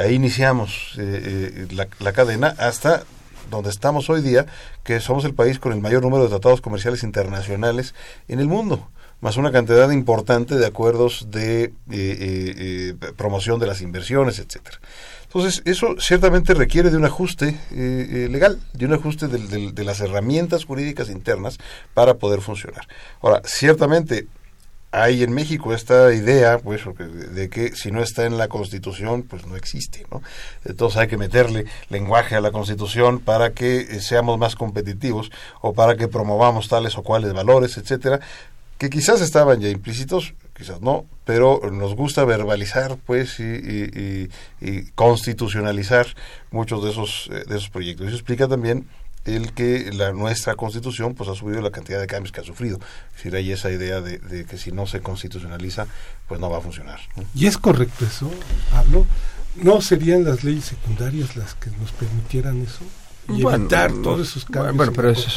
[0.00, 3.02] ahí iniciamos la, la cadena hasta
[3.50, 4.46] donde estamos hoy día,
[4.82, 7.94] que somos el país con el mayor número de tratados comerciales internacionales
[8.28, 8.88] en el mundo
[9.24, 14.78] más una cantidad importante de acuerdos de eh, eh, eh, promoción de las inversiones, etcétera.
[15.22, 21.08] Entonces, eso ciertamente requiere de un ajuste legal, de un ajuste de las herramientas jurídicas
[21.08, 21.58] internas
[21.94, 22.86] para poder funcionar.
[23.22, 24.28] Ahora, ciertamente
[24.94, 26.82] hay en México esta idea, pues,
[27.34, 30.22] de que si no está en la Constitución, pues no existe, ¿no?
[30.64, 35.30] Entonces hay que meterle lenguaje a la Constitución para que eh, seamos más competitivos
[35.60, 38.20] o para que promovamos tales o cuales valores, etcétera,
[38.78, 44.28] que quizás estaban ya implícitos, quizás no, pero nos gusta verbalizar, pues, y,
[44.94, 46.06] constitucionalizar
[46.50, 48.06] muchos de esos, eh, de esos proyectos.
[48.06, 48.86] Eso explica también
[49.24, 52.78] el que la nuestra constitución pues ha subido la cantidad de cambios que ha sufrido.
[53.10, 55.86] Es decir, hay esa idea de, que si no se constitucionaliza,
[56.28, 57.00] pues no va a funcionar.
[57.34, 58.30] ¿Y es correcto eso,
[58.70, 59.06] Pablo?
[59.56, 62.84] ¿No serían las leyes secundarias las que nos permitieran eso?
[63.28, 64.76] Y evitar todos esos cambios.
[64.76, 65.30] Bueno, pero eso,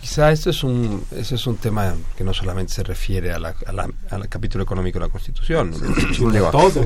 [0.00, 3.54] quizá esto es un ese es un tema que no solamente se refiere a la,
[4.10, 5.72] al capítulo económico de la Constitución.
[5.72, 6.34] es, un,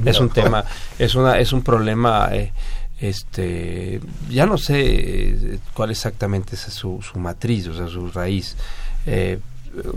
[0.07, 0.65] es un tema,
[0.99, 2.53] es una es un problema eh,
[2.99, 8.57] este ya no sé eh, cuál exactamente es su, su matriz, o sea, su raíz.
[9.07, 9.39] Eh,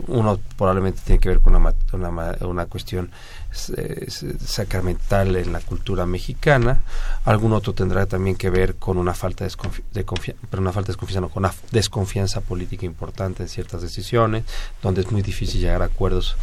[0.08, 3.10] uno probablemente tiene que ver con una, una, una cuestión
[3.52, 6.84] sacramental en la cultura mexicana,
[7.26, 10.94] algún otro tendrá también que ver con una falta de, confianza, pero una falta de
[10.94, 14.44] desconfianza, no, con una desconfianza política importante en ciertas decisiones,
[14.84, 16.36] donde es muy difícil llegar a acuerdos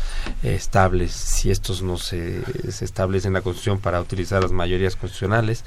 [0.43, 2.43] eh, estables si estos no se,
[2.81, 5.65] establecen en la Constitución para utilizar las mayorías constitucionales.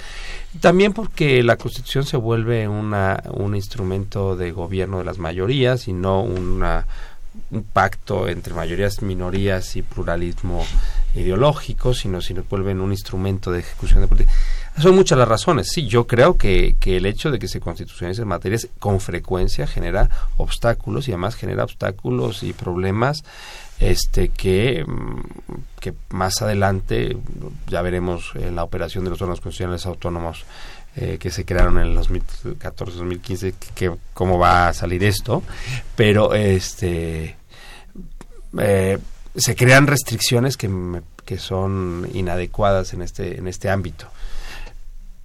[0.59, 5.93] También porque la Constitución se vuelve una, un instrumento de gobierno de las mayorías y
[5.93, 6.85] no una
[7.51, 10.65] un pacto entre mayorías, minorías y pluralismo
[11.15, 14.33] ideológico, sino si nos vuelven un instrumento de ejecución de política.
[14.77, 15.69] Son muchas las razones.
[15.71, 20.09] Sí, yo creo que, que el hecho de que se constitucionalicen materias con frecuencia genera
[20.37, 23.23] obstáculos y además genera obstáculos y problemas
[23.79, 25.21] este que, mm,
[25.79, 27.17] que más adelante
[27.67, 30.45] ya veremos en la operación de los órganos constitucionales autónomos
[30.95, 35.43] eh, que se crearon en el 2014-2015 que, cómo va a salir esto
[35.95, 37.37] pero este
[38.57, 38.97] eh,
[39.35, 40.69] se crean restricciones que,
[41.25, 44.07] que son inadecuadas en este en este ámbito.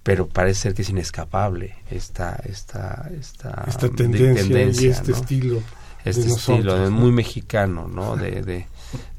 [0.03, 5.61] Pero parece ser que es inescapable esta esta esta, esta tendencia, y este estilo
[6.03, 8.67] este estilo muy mexicano no de, de,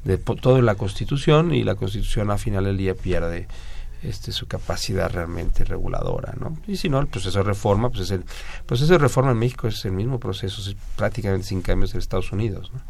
[0.05, 3.47] de, toda la constitución y la constitución al final del día pierde
[4.03, 6.57] este, su capacidad realmente reguladora, ¿no?
[6.67, 8.25] Y si no, el proceso de reforma, pues es el
[8.65, 12.31] proceso de reforma en México es el mismo proceso, es prácticamente sin cambios en Estados
[12.31, 12.81] Unidos, ¿no?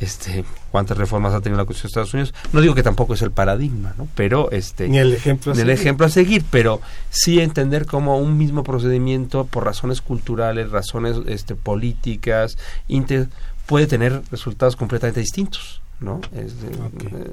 [0.00, 2.34] Este, ¿cuántas reformas ha tenido la Constitución de Estados Unidos?
[2.52, 4.08] No digo que tampoco es el paradigma, ¿no?
[4.14, 6.80] Pero este ni el ejemplo a ni el ejemplo a seguir, pero
[7.10, 12.56] sí entender cómo un mismo procedimiento por razones culturales, razones este políticas,
[12.88, 13.28] inter,
[13.66, 16.20] puede tener resultados completamente distintos, ¿no?
[16.32, 17.32] Este, eh,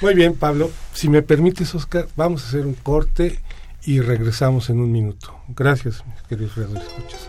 [0.00, 0.70] muy bien, Pablo.
[0.92, 3.38] Si me permites, Oscar, vamos a hacer un corte
[3.84, 5.34] y regresamos en un minuto.
[5.48, 7.28] Gracias, mis queridos escuchas.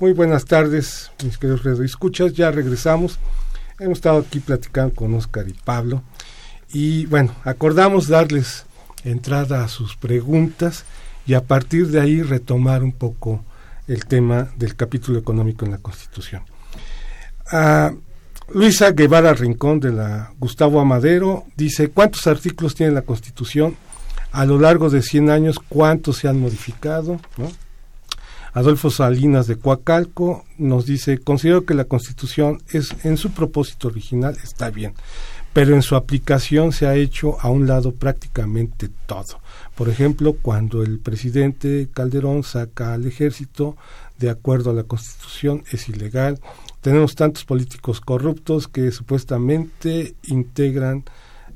[0.00, 2.32] muy buenas tardes, mis queridos radioescuchas.
[2.32, 3.18] Ya regresamos.
[3.80, 6.02] Hemos estado aquí platicando con Oscar y Pablo.
[6.72, 8.64] Y bueno, acordamos darles
[9.04, 10.84] entrada a sus preguntas
[11.26, 13.44] y a partir de ahí retomar un poco
[13.88, 16.42] el tema del capítulo económico en la Constitución.
[18.52, 23.76] Luisa Guevara Rincón de la Gustavo Amadero dice, ¿cuántos artículos tiene la Constitución?
[24.30, 27.20] A lo largo de 100 años, ¿cuántos se han modificado?
[27.36, 27.50] ¿No?
[28.52, 34.36] Adolfo Salinas de Coacalco nos dice, considero que la Constitución es en su propósito original
[34.42, 34.94] está bien,
[35.52, 39.40] pero en su aplicación se ha hecho a un lado prácticamente todo.
[39.74, 43.76] Por ejemplo, cuando el presidente Calderón saca al ejército
[44.18, 46.40] de acuerdo a la Constitución es ilegal.
[46.80, 51.04] Tenemos tantos políticos corruptos que supuestamente integran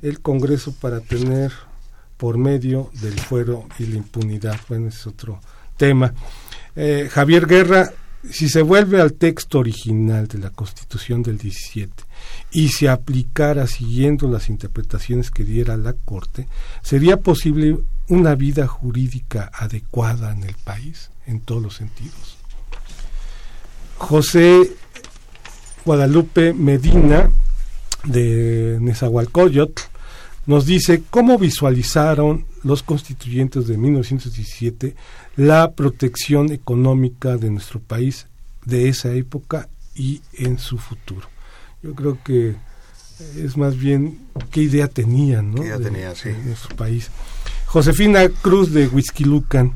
[0.01, 1.51] el Congreso para tener
[2.17, 4.59] por medio del fuero y la impunidad.
[4.69, 5.39] Bueno, ese es otro
[5.77, 6.13] tema.
[6.75, 7.91] Eh, Javier Guerra,
[8.29, 11.91] si se vuelve al texto original de la Constitución del 17
[12.51, 16.47] y se aplicara siguiendo las interpretaciones que diera la Corte,
[16.81, 22.37] ¿sería posible una vida jurídica adecuada en el país en todos los sentidos?
[23.97, 24.71] José
[25.85, 27.29] Guadalupe Medina
[28.05, 29.92] de Nezahualcóyotl
[30.45, 34.95] nos dice cómo visualizaron los constituyentes de 1917
[35.35, 38.27] la protección económica de nuestro país
[38.65, 41.27] de esa época y en su futuro.
[41.81, 42.55] Yo creo que
[43.37, 44.19] es más bien
[44.51, 45.61] qué idea tenían ¿no?
[45.61, 46.29] ¿Qué idea de, tenía, sí.
[46.29, 47.09] de nuestro país.
[47.65, 49.73] Josefina Cruz de Huizquilucan.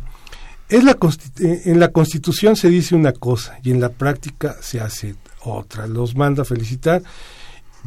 [0.69, 4.81] Es la consti- en la Constitución se dice una cosa y en la práctica se
[4.81, 5.87] hace otra.
[5.87, 7.01] Los manda a felicitar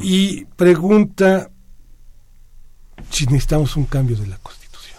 [0.00, 1.50] y pregunta
[3.10, 4.98] si necesitamos un cambio de la Constitución.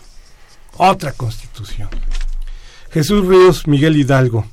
[0.78, 1.90] Otra Constitución.
[2.92, 4.46] Jesús Ríos Miguel Hidalgo.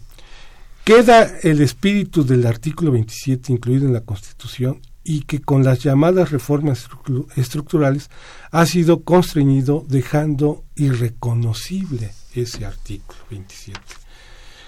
[0.85, 6.31] Queda el espíritu del artículo 27 incluido en la Constitución y que con las llamadas
[6.31, 8.11] reformas estru- estructurales
[8.51, 13.79] ha sido constreñido dejando irreconocible ese artículo 27.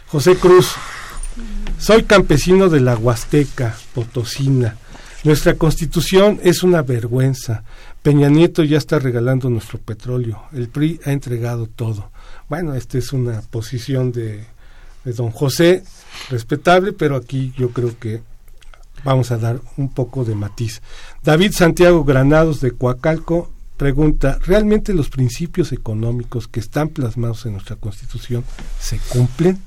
[0.08, 0.72] José Cruz,
[1.78, 4.76] soy campesino de la Huasteca Potosina.
[5.24, 7.62] Nuestra constitución es una vergüenza.
[8.02, 10.42] Peña Nieto ya está regalando nuestro petróleo.
[10.52, 12.10] El PRI ha entregado todo.
[12.48, 14.44] Bueno, esta es una posición de,
[15.04, 15.84] don José,
[16.30, 18.22] respetable, pero aquí yo creo que
[19.04, 20.80] vamos a dar un poco de matiz.
[21.22, 27.76] David Santiago Granados de Coacalco pregunta, ¿realmente los principios económicos que están plasmados en nuestra
[27.76, 28.44] Constitución
[28.78, 29.58] se cumplen?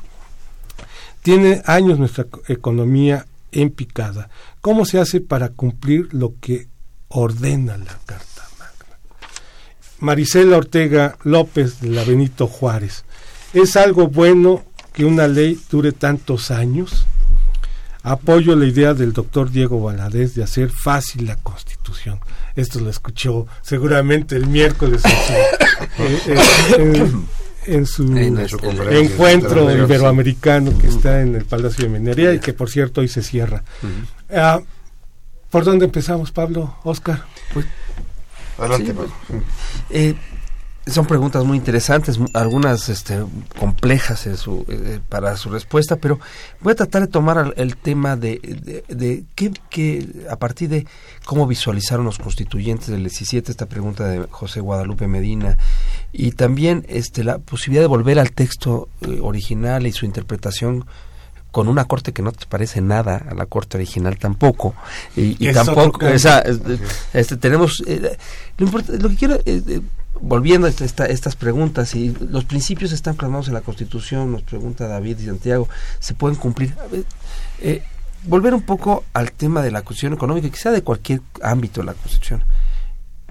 [1.21, 4.29] Tiene años nuestra co- economía en picada.
[4.61, 6.67] ¿Cómo se hace para cumplir lo que
[7.13, 8.33] ordena la Carta
[10.03, 13.05] Marisela Ortega López de la Benito Juárez.
[13.53, 17.05] ¿Es algo bueno que una ley dure tantos años?
[18.01, 22.19] Apoyo la idea del doctor Diego Valadez de hacer fácil la constitución.
[22.57, 25.01] Esto lo escuchó seguramente el miércoles
[27.65, 28.03] en su,
[28.91, 33.23] encuentro iberoamericano que está en el Palacio de Minería y que por cierto hoy se
[33.23, 33.63] cierra.
[34.29, 34.59] Ah,
[35.53, 36.77] ¿Por dónde empezamos, Pablo?
[36.83, 37.25] Oscar.
[37.53, 37.67] Pues,
[38.57, 39.11] Adelante, Pablo.
[39.91, 40.15] Eh,
[40.87, 43.23] son preguntas muy interesantes, algunas este,
[43.59, 46.19] complejas en su, eh, para su respuesta, pero
[46.59, 48.39] voy a tratar de tomar el, tema de,
[48.87, 50.87] de, qué, a partir de
[51.23, 55.59] cómo visualizaron los constituyentes del 17, esta pregunta de José Guadalupe Medina,
[56.11, 60.85] y también este, la posibilidad de volver al texto eh, original y su interpretación
[61.53, 64.75] con una corte que no te parece nada a la corte original tampoco
[65.15, 65.99] y, tampoco
[67.13, 68.17] este, tenemos eh,
[68.57, 69.39] lo, lo, que quiero
[70.21, 75.19] volviendo a estas preguntas, y los principios están plasmados en la Constitución, nos pregunta David
[75.19, 75.67] y Santiago,
[75.99, 76.73] ¿se pueden cumplir?
[77.59, 77.83] Eh,
[78.23, 81.93] volver un poco al tema de la Constitución económica, quizá de cualquier ámbito de la
[81.93, 82.43] Constitución.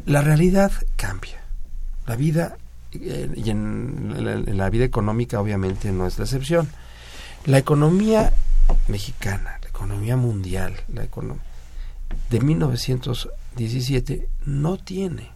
[0.05, 1.41] La realidad cambia.
[2.07, 2.57] La vida,
[2.93, 6.69] eh, y en, la vida económica obviamente no es la excepción.
[7.45, 8.33] La economía
[8.87, 11.43] mexicana, la economía mundial, la economía
[12.31, 15.29] de 1917 no tiene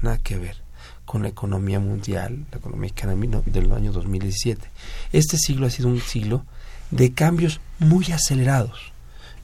[0.00, 0.62] nada que ver
[1.04, 4.70] con la economía mundial, la economía mexicana del año 2017.
[5.12, 6.44] Este siglo ha sido un siglo
[6.92, 8.92] de cambios muy acelerados,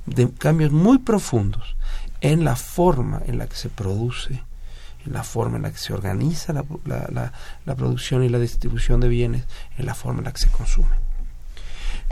[0.06, 1.74] de cambios muy profundos
[2.20, 4.40] en la forma en la que se produce,
[5.04, 7.32] en la forma en la que se organiza la,
[7.64, 9.46] la producción y la distribución de bienes,
[9.78, 11.03] en la forma en la que se consume.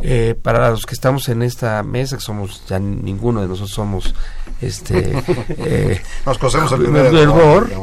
[0.04, 4.14] Eh, para los que estamos en esta mesa, que somos, ya ninguno de nosotros somos,
[4.60, 5.12] este,
[5.58, 6.92] eh, nos conocemos el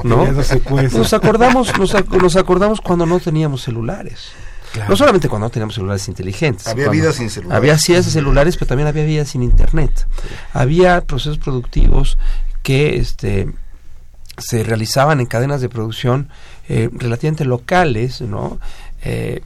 [0.03, 0.31] ¿no?
[0.31, 4.31] Nos acordamos, nos, acordamos cuando no teníamos celulares.
[4.87, 6.67] No solamente cuando no teníamos celulares inteligentes.
[6.67, 7.57] Había vidas sin celulares.
[7.57, 10.07] Había sin celulares, pero también había vidas sin internet.
[10.53, 12.17] Había procesos productivos
[12.61, 13.51] que este,
[14.37, 16.29] se realizaban en cadenas de producción
[16.67, 18.59] eh, relativamente locales, ¿no?
[19.03, 19.41] Eh,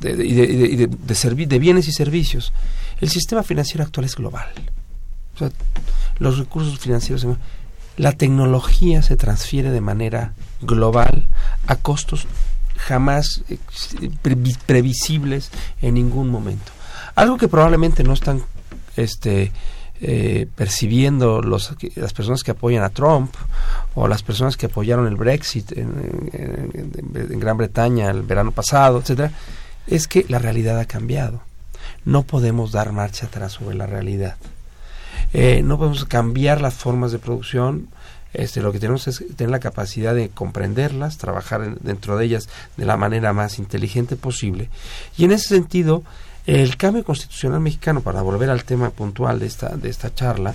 [0.00, 2.52] de, de, de, de, bienes y servicios.
[3.00, 4.48] El sistema financiero actual es global.
[6.18, 7.26] los recursos financieros,
[7.96, 10.32] la tecnología se transfiere de manera
[10.62, 11.28] global
[11.66, 12.26] a costos
[12.76, 13.42] jamás
[14.66, 15.50] previsibles
[15.82, 16.72] en ningún momento.
[17.14, 18.42] Algo que probablemente no están
[18.96, 19.52] este,
[20.02, 23.34] eh, percibiendo los, las personas que apoyan a Trump
[23.94, 29.30] o las personas que apoyaron el Brexit en, Gran Bretaña el verano pasado, etcétera,
[29.86, 31.42] es que la realidad ha cambiado.
[32.06, 34.36] No podemos dar marcha atrás sobre la realidad.
[35.34, 37.88] Eh, no podemos cambiar las formas de producción.
[38.32, 42.48] Este, lo que tenemos es tener la capacidad de comprenderlas, trabajar dentro de ellas
[42.78, 44.70] de la manera más inteligente posible.
[45.18, 46.04] Y en ese sentido,
[46.46, 50.54] el cambio constitucional mexicano, para volver al tema puntual de esta, de esta charla,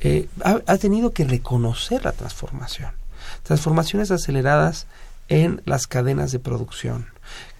[0.00, 2.90] eh, ha, tenido que reconocer la transformación.
[3.42, 4.86] Transformaciones aceleradas
[5.28, 7.06] en las cadenas de producción.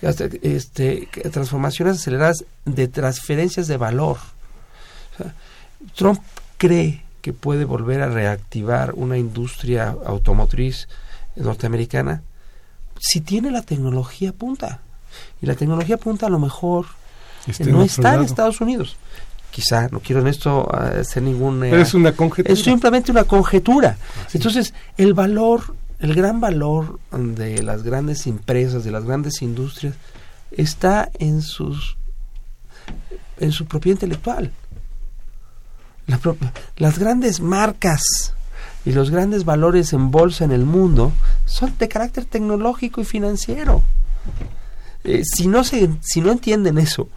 [0.03, 4.19] Este, transformaciones aceleradas de transferencias de valor.
[5.97, 6.21] Trump
[6.59, 10.89] cree que puede volver a reactivar una industria automotriz
[11.37, 12.23] norteamericana
[13.01, 14.81] si tiene la tecnología punta.
[15.41, 16.87] Y la tecnología punta a lo mejor
[17.67, 18.97] no está en Estados Unidos.
[19.51, 21.63] Quizá, no quiero en esto ah, hacer ningún...
[21.63, 22.53] es una conjetura.
[22.53, 23.97] Es simplemente una conjetura.
[24.33, 29.95] Entonces, el valor, el gran valor de las grandes empresas, de las grandes industrias,
[30.51, 31.97] está en sus
[33.39, 34.53] en su propiedad intelectual.
[36.77, 38.35] las grandes marcas
[38.85, 41.13] y los grandes valores en bolsa en el mundo
[41.47, 43.83] son de carácter tecnológico y financiero.
[45.05, 47.09] Eh, si no se, si no entienden eso,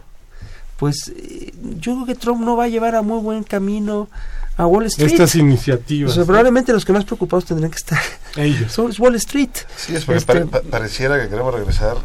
[0.78, 4.08] pues eh, yo creo que Trump no va a llevar a muy buen camino
[4.56, 5.10] a Wall Street.
[5.10, 6.16] Estas iniciativas.
[6.18, 8.00] probablemente los que más preocados tendrían que estar
[8.36, 8.72] ellos.
[8.72, 9.50] Son Wall Street.
[9.76, 11.96] Sí, es porque este, pareciera que queremos regresar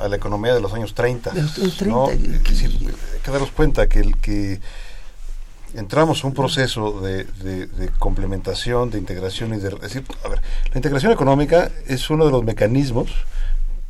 [0.00, 1.30] a, la economía de los años 30.
[1.30, 2.10] De los años 30.
[2.10, 2.42] hay
[3.22, 4.60] que darnos cuenta que, que
[5.74, 9.68] entramos a un proceso de, de, complementación, de integración y de...
[9.68, 13.10] Es decir, a ver, la integración económica es uno de los mecanismos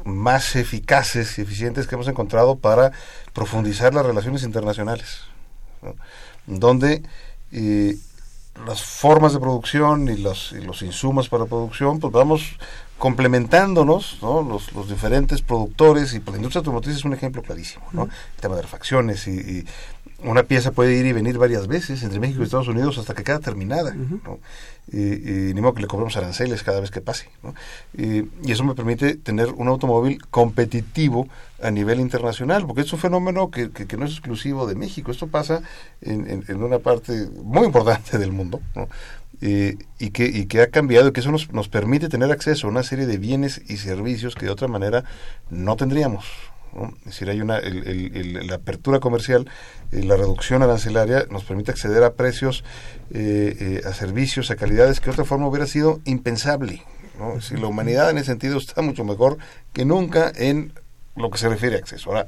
[0.04, 2.92] más eficaces y eficientes que hemos encontrado para
[3.32, 5.20] profundizar las relaciones internacionales,
[6.46, 7.02] donde
[7.52, 7.96] eh,
[8.66, 12.58] las formas de producción y los, y los insumos para producción, pues vamos
[12.98, 14.42] complementándonos, ¿no?
[14.42, 18.04] Los, los diferentes productores, y pues, la industria automotriz es un ejemplo clarísimo, ¿no?
[18.04, 19.66] El tema de refacciones y, y
[20.22, 23.24] una pieza puede ir y venir varias veces entre México y Estados Unidos hasta que
[23.24, 24.38] queda terminada, ¿no?
[24.90, 27.54] Y, ni modo que le cobremos aranceles cada vez que pase, ¿no?
[27.96, 31.28] Y, eso me permite tener un automóvil competitivo
[31.62, 35.28] a nivel internacional, porque es un fenómeno que, que, no es exclusivo de México, esto
[35.28, 35.62] pasa
[36.00, 38.60] en, en, una parte muy importante del mundo,
[39.40, 42.70] y, que, y que ha cambiado y que eso nos, nos permite tener acceso a
[42.70, 45.04] una serie de bienes y servicios que de otra manera
[45.50, 46.24] no tendríamos.
[46.74, 46.94] ¿No?
[47.00, 49.48] Es decir, hay una, el, el, el, la apertura comercial,
[49.90, 52.64] eh, la reducción arancelaria nos permite acceder a precios,
[53.12, 56.82] eh, eh, a servicios, a calidades que de otra forma hubiera sido impensable.
[57.18, 57.30] ¿no?
[57.30, 59.38] Es decir, la humanidad en ese sentido está mucho mejor
[59.72, 60.72] que nunca en
[61.16, 62.10] lo que se refiere a acceso.
[62.10, 62.26] Ahora,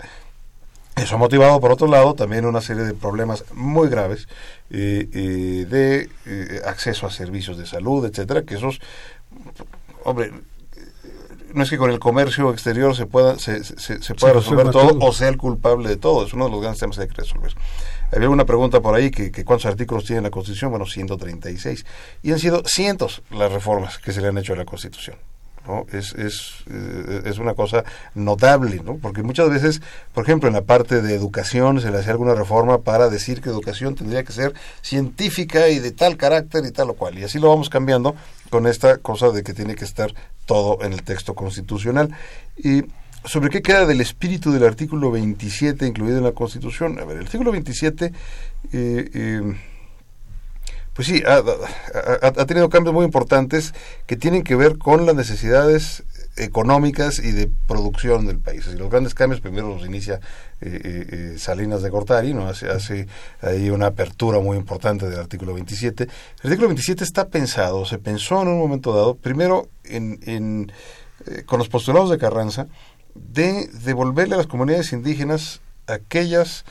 [0.97, 4.29] eso ha motivado, por otro lado, también una serie de problemas muy graves
[4.71, 8.81] eh, eh, de eh, acceso a servicios de salud, etcétera, que esos,
[10.05, 10.31] hombre,
[11.55, 14.89] no es que con el comercio exterior se pueda se, se, se pueda resolver todo,
[14.89, 17.09] todo, o sea el culpable de todo, es uno de los grandes temas que hay
[17.09, 17.55] que resolver.
[18.13, 21.85] Había una pregunta por ahí que, que cuántos artículos tiene la Constitución, bueno, 136,
[22.23, 25.17] y han sido cientos las reformas que se le han hecho a la Constitución.
[25.67, 25.87] ¿no?
[25.93, 27.85] Es, es, eh, es una cosa
[28.15, 28.99] notable, ¿no?
[28.99, 29.81] porque muchas veces,
[30.13, 33.49] por ejemplo, en la parte de educación se le hacía alguna reforma para decir que
[33.49, 37.39] educación tendría que ser científica y de tal carácter y tal o cual, y así
[37.39, 38.15] lo vamos cambiando
[38.51, 40.15] con esta cosa de que tiene que estar
[40.47, 42.17] todo en el texto constitucional.
[42.57, 42.85] Y
[43.27, 46.99] ¿Sobre qué queda del espíritu del artículo 27 incluido en la Constitución?
[46.99, 48.13] A ver, el artículo 27...
[48.73, 49.57] Eh, eh,
[50.93, 53.75] pues sí, ha, tenido cambios muy importantes
[54.07, 56.05] que tienen que ver con las necesidades
[56.37, 58.67] económicas y de producción del país.
[58.73, 60.21] Y los grandes cambios primero los inicia
[60.61, 62.49] eh, eh, Salinas de Gortari, ¿no?
[62.49, 63.07] hace, hace
[63.41, 66.05] ahí una apertura muy importante del artículo 27.
[66.05, 66.11] El
[66.43, 70.73] artículo 27 está pensado, se pensó en un momento dado, primero en,
[71.27, 72.67] eh, con los postulados de Carranza,
[73.15, 76.65] de devolverle a las comunidades indígenas aquellas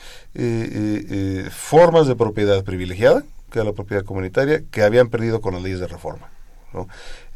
[1.50, 5.78] formas de propiedad privilegiada, que era la propiedad comunitaria, que habían perdido con las leyes
[5.78, 6.28] de reforma.
[6.74, 6.88] ¿no?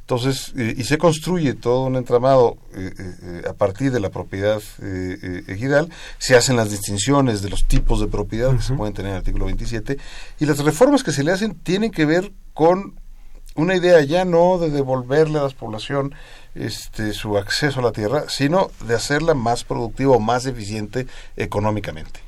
[0.09, 4.63] Entonces, eh, y se construye todo un entramado eh, eh, a partir de la propiedad
[5.47, 8.57] ejidal, se hacen las distinciones de los tipos de propiedad uh -huh.
[8.57, 9.99] que se pueden tener en el artículo 27,
[10.41, 12.99] y las reformas que se le hacen tienen que ver con
[13.55, 16.15] una idea ya no de devolverle a la población
[16.55, 21.07] este, su acceso a la tierra, sino de hacerla más productiva o más eficiente
[21.37, 22.21] económicamente.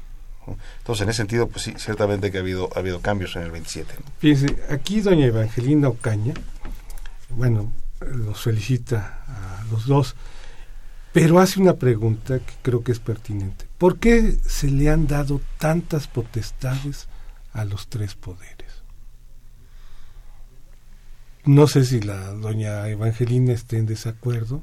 [0.79, 3.51] Entonces, en ese sentido, pues sí, ciertamente que ha habido, ha habido cambios en el
[3.51, 3.95] 27.
[3.99, 4.05] ¿no?
[4.19, 6.35] Fíjense, aquí doña Evangelina Ocaña,
[7.37, 10.17] bueno, los felicita a los dos,
[11.13, 13.67] pero hace una pregunta que creo que es pertinente.
[13.79, 17.09] ¿Por qué se le han dado tantas potestades
[17.53, 18.71] a los tres poderes?
[21.45, 24.63] No sé si la doña Evangelina esté en desacuerdo,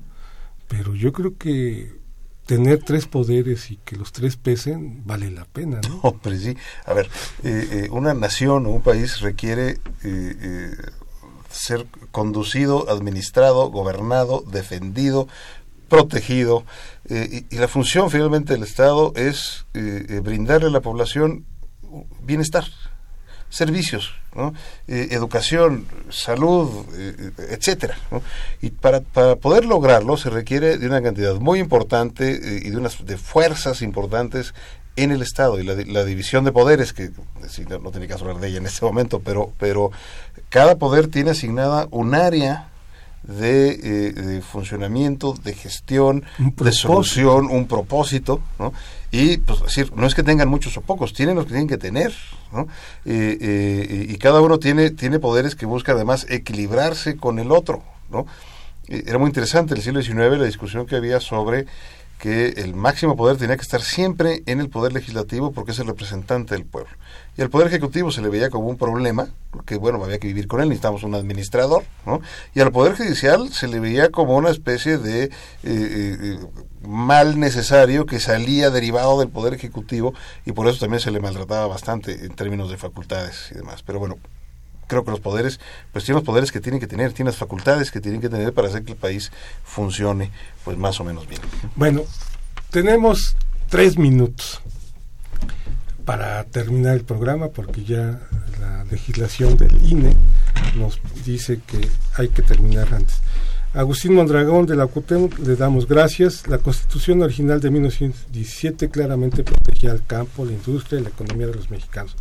[0.67, 1.97] pero yo creo que
[2.45, 5.99] tener tres poderes y que los tres pesen vale la pena, ¿no?
[6.03, 6.55] Hombre, sí.
[6.85, 7.09] A ver,
[7.43, 10.71] eh, eh, una nación o un país requiere eh,
[11.49, 15.27] ser conducido, administrado, gobernado, defendido,
[15.89, 16.65] protegido.
[17.09, 21.45] Y, y, la función finalmente del Estado es brindarle a la población
[22.23, 22.65] bienestar,
[23.49, 24.13] servicios,
[24.87, 27.97] eh, educación, salud, eh, etcétera.
[28.61, 32.77] Y para, para, poder lograrlo se requiere de una cantidad muy importante eh, y de
[32.77, 34.53] unas de fuerzas importantes
[34.97, 37.11] en el Estado y la, la división de poderes, que
[37.47, 39.91] sí, no, no tiene caso hablar de ella en este momento, pero, pero
[40.49, 42.69] cada poder tiene asignada un área
[43.23, 48.73] de, eh, de, funcionamiento, de gestión, de solución, un propósito, ¿no?
[49.11, 51.77] Y, pues, decir, no es que tengan muchos o pocos, tienen los que tienen que
[51.77, 52.13] tener,
[52.51, 52.67] ¿no?
[53.05, 57.83] Eh, eh, y cada uno tiene, tiene poderes que busca además equilibrarse con el otro,
[58.09, 58.25] ¿no?
[58.87, 61.65] Era muy interesante en el siglo XIX la discusión que había sobre
[62.17, 65.87] que el máximo poder tenía que estar siempre en el poder legislativo porque es el
[65.87, 66.89] representante del pueblo.
[67.37, 70.47] Y al poder ejecutivo se le veía como un problema, porque bueno, había que vivir
[70.47, 72.19] con él, necesitamos un administrador, ¿no?
[72.55, 75.29] Y al poder judicial se le veía como una especie de eh,
[75.63, 76.39] eh,
[76.81, 80.13] mal necesario que salía derivado del poder ejecutivo
[80.45, 83.83] y por eso también se le maltrataba bastante en términos de facultades y demás.
[83.83, 84.17] Pero bueno,
[84.87, 85.59] creo que los poderes,
[85.91, 88.53] pues tienen los poderes que tienen que tener, tienen las facultades que tienen que tener
[88.53, 89.31] para hacer que el país
[89.63, 90.31] funcione
[90.63, 91.41] pues más o menos bien.
[91.75, 92.03] Bueno,
[92.71, 93.35] tenemos
[93.69, 94.61] tres minutos
[96.05, 98.21] para terminar el programa porque ya
[98.59, 100.15] la legislación del INE
[100.77, 103.21] nos dice que hay que terminar antes.
[103.73, 106.47] Agustín Mondragón de la CUTEM le damos gracias.
[106.47, 111.55] La constitución original de 1917 claramente protegía al campo, la industria y la economía de
[111.55, 112.15] los mexicanos.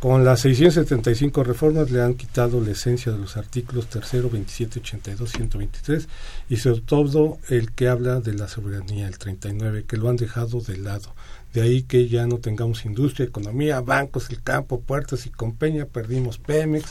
[0.00, 5.32] Con las 675 reformas le han quitado la esencia de los artículos 3, 27, 82,
[5.32, 6.08] 123
[6.48, 10.60] y sobre todo el que habla de la soberanía, el 39, que lo han dejado
[10.60, 11.12] de lado.
[11.52, 15.84] De ahí que ya no tengamos industria, economía, bancos, el campo, puertos y con Peña
[15.84, 16.88] perdimos Pemex.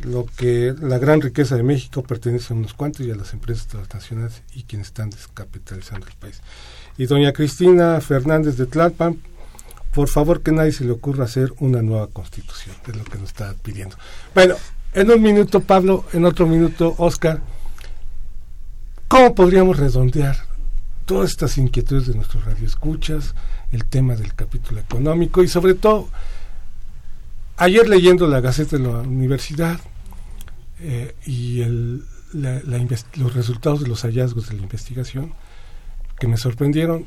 [0.00, 3.66] Lo que la gran riqueza de México pertenece a unos cuantos y a las empresas
[3.66, 6.40] transnacionales y quienes están descapitalizando el país.
[6.96, 9.18] Y doña Cristina Fernández de Tlalpan
[9.94, 13.28] por favor que nadie se le ocurra hacer una nueva constitución, es lo que nos
[13.28, 13.96] está pidiendo.
[14.34, 14.56] Bueno,
[14.92, 17.40] en un minuto Pablo, en otro minuto Oscar,
[19.06, 20.36] ¿cómo podríamos redondear
[21.04, 23.34] todas estas inquietudes de nuestros radioescuchas,
[23.70, 26.08] el tema del capítulo económico y sobre todo,
[27.56, 29.78] ayer leyendo la Gaceta de la Universidad
[30.80, 35.34] eh, y el, los resultados de los hallazgos de la investigación,
[36.18, 37.06] que me sorprendieron,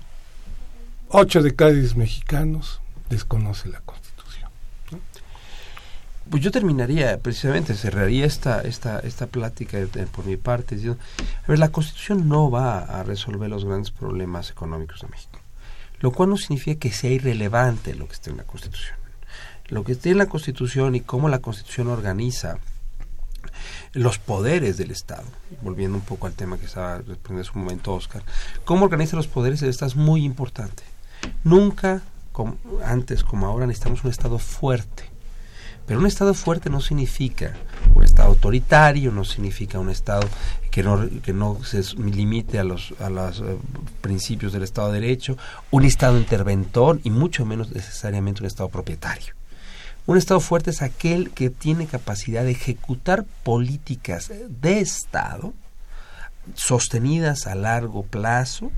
[1.10, 4.52] Ocho de cada mexicanos desconoce la Constitución.
[6.30, 9.78] Pues yo terminaría, precisamente, cerraría esta, esta, esta plática
[10.12, 11.00] por mi parte diciendo,
[11.46, 15.40] a ver, la Constitución no va a resolver los grandes problemas económicos de México,
[16.02, 18.98] lo cual no significa que sea irrelevante lo que esté en la Constitución.
[19.70, 22.58] Lo que esté en la Constitución y cómo la Constitución organiza
[23.94, 25.24] los poderes del Estado,
[25.62, 28.24] volviendo un poco al tema que estaba respondiendo en su momento Oscar,
[28.66, 30.97] cómo organiza los poderes del Estado es muy importante.
[31.44, 32.02] Nunca
[32.32, 35.06] como antes como ahora necesitamos un Estado fuerte.
[35.88, 37.56] Pero un Estado fuerte no significa
[37.96, 40.28] un Estado autoritario, no significa un Estado
[40.70, 43.58] que no, que no se limite a los, a los eh,
[44.02, 45.38] principios del Estado de Derecho,
[45.72, 49.34] un Estado interventor y mucho menos necesariamente un Estado propietario.
[50.06, 55.54] Un Estado fuerte es aquel que tiene capacidad de ejecutar políticas de Estado
[56.54, 58.72] sostenidas a largo plazo,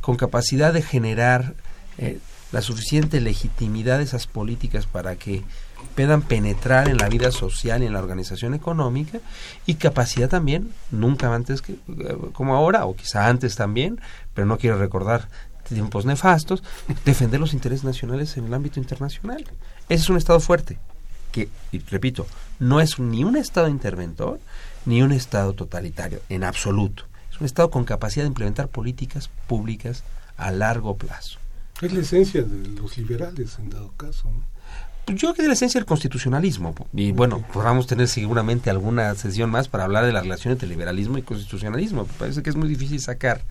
[0.00, 1.54] con capacidad de generar
[2.00, 2.18] eh,
[2.50, 5.44] la suficiente legitimidad de esas políticas para que
[5.94, 9.20] puedan penetrar en la vida social y en la organización económica
[9.66, 14.00] y capacidad también, nunca antes que, eh, como ahora, o quizá antes también,
[14.34, 15.28] pero no quiero recordar
[15.68, 16.64] tiempos nefastos,
[17.04, 19.44] defender los intereses nacionales en el ámbito internacional.
[19.88, 20.78] Ese es un Estado fuerte,
[21.30, 22.26] que, y repito,
[22.58, 24.40] no es ni un Estado interventor
[24.86, 27.04] ni un Estado totalitario, en absoluto.
[27.30, 30.02] Es un Estado con capacidad de implementar políticas públicas
[30.36, 31.38] a largo plazo.
[31.80, 34.30] Es la esencia de los liberales, en dado caso.
[35.06, 36.74] Pues yo creo que es la esencia del constitucionalismo.
[36.92, 41.18] Y bueno, podamos tener seguramente alguna sesión más para hablar de la relación entre liberalismo
[41.18, 42.06] y constitucionalismo.
[42.18, 43.42] Parece que es muy difícil sacar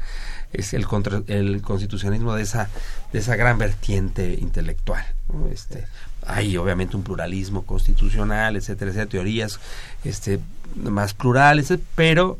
[0.54, 0.86] es el,
[1.28, 2.70] el constitucionalismo de esa,
[3.14, 5.04] de esa gran vertiente intelectual.
[5.52, 5.86] Este,
[6.26, 9.60] hay obviamente un pluralismo constitucional, etcétera, etcétera, teorías
[10.04, 10.40] este,
[10.76, 12.38] más plurales, pero,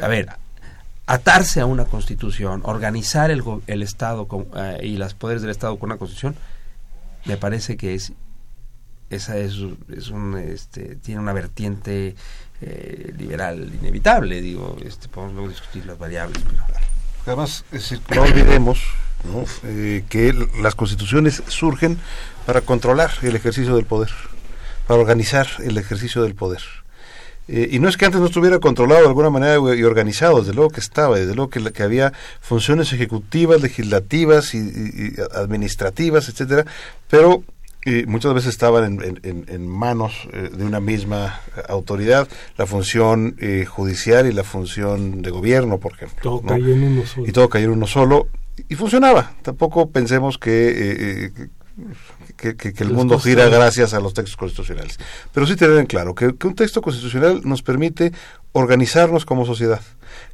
[0.00, 0.30] a ver,
[1.06, 4.26] atarse a una constitución, organizar el, el Estado
[4.56, 6.36] eh, y los poderes del Estado con una constitución,
[7.24, 8.12] me parece que es
[9.10, 9.54] esa es,
[9.96, 12.16] es un este, tiene una vertiente
[12.60, 16.42] eh, liberal inevitable digo este podemos luego discutir las variables
[17.24, 17.64] pero además
[18.14, 18.80] no olvidemos
[19.64, 21.98] eh, que las constituciones surgen
[22.46, 24.10] para controlar el ejercicio del poder
[24.88, 26.62] para organizar el ejercicio del poder
[27.48, 30.54] eh, y no es que antes no estuviera controlado de alguna manera y organizado, desde
[30.54, 36.66] luego que estaba, desde luego que, que había funciones ejecutivas, legislativas y, administrativas, etcétera,
[37.08, 37.44] pero
[37.84, 42.28] eh, muchas veces estaban en, manos eh, de una misma autoridad,
[42.58, 43.36] la función
[43.68, 46.18] judicial y la función de gobierno, por ejemplo.
[46.22, 47.28] Todo cayó en uno solo.
[47.28, 48.26] Y todo cayó en uno solo.
[48.68, 49.34] Y funcionaba.
[49.42, 51.30] Tampoco pensemos que
[52.36, 54.98] que, el mundo gira gracias a los textos constitucionales.
[55.32, 58.12] Pero sí tener en claro que, un texto constitucional nos permite
[58.52, 59.80] organizarnos como sociedad,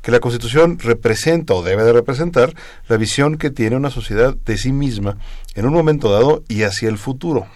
[0.01, 2.55] que la Constitución representa o debe de representar
[2.89, 5.17] la visión que tiene una sociedad de sí misma
[5.55, 7.47] en un momento dado y hacia el futuro.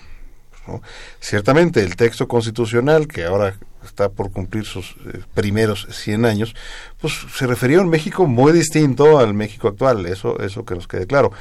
[1.21, 6.55] Ciertamente el texto constitucional, que ahora está por cumplir sus eh, primeros 100 años,
[7.01, 10.89] pues se refería a un México muy distinto al México actual, eso, eso que nos
[10.89, 11.33] quede claro.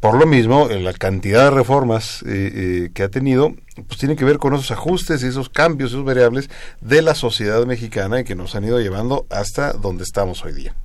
[0.00, 3.54] Por lo mismo, la cantidad de reformas eh, eh, que ha tenido,
[3.88, 6.48] pues tiene que ver con esos ajustes y esos cambios, esos variables
[6.80, 10.76] de la sociedad mexicana y que nos han ido llevando hasta donde estamos hoy día.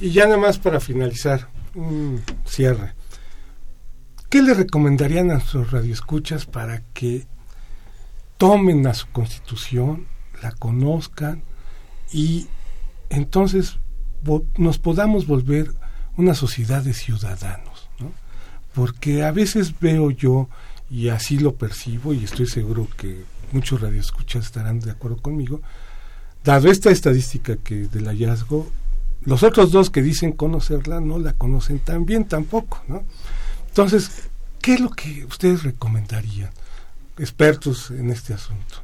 [0.00, 2.94] Y ya nada más para finalizar, un cierre.
[4.30, 7.26] ¿Qué le recomendarían a sus radioescuchas para que
[8.38, 10.06] tomen a su constitución,
[10.42, 11.44] la conozcan
[12.12, 12.48] y
[13.10, 13.78] entonces
[14.56, 15.70] nos podamos volver
[16.16, 18.12] una sociedad de ciudadanos, ¿no?
[18.74, 20.48] porque a veces veo yo,
[20.90, 25.60] y así lo percibo, y estoy seguro que muchos radioescuchas estarán de acuerdo conmigo,
[26.44, 28.70] dado esta estadística que del hallazgo,
[29.24, 33.04] los otros dos que dicen conocerla no la conocen tan bien tampoco, ¿no?
[33.68, 34.28] Entonces,
[34.60, 36.50] ¿qué es lo que ustedes recomendarían?
[37.18, 38.76] expertos en este asunto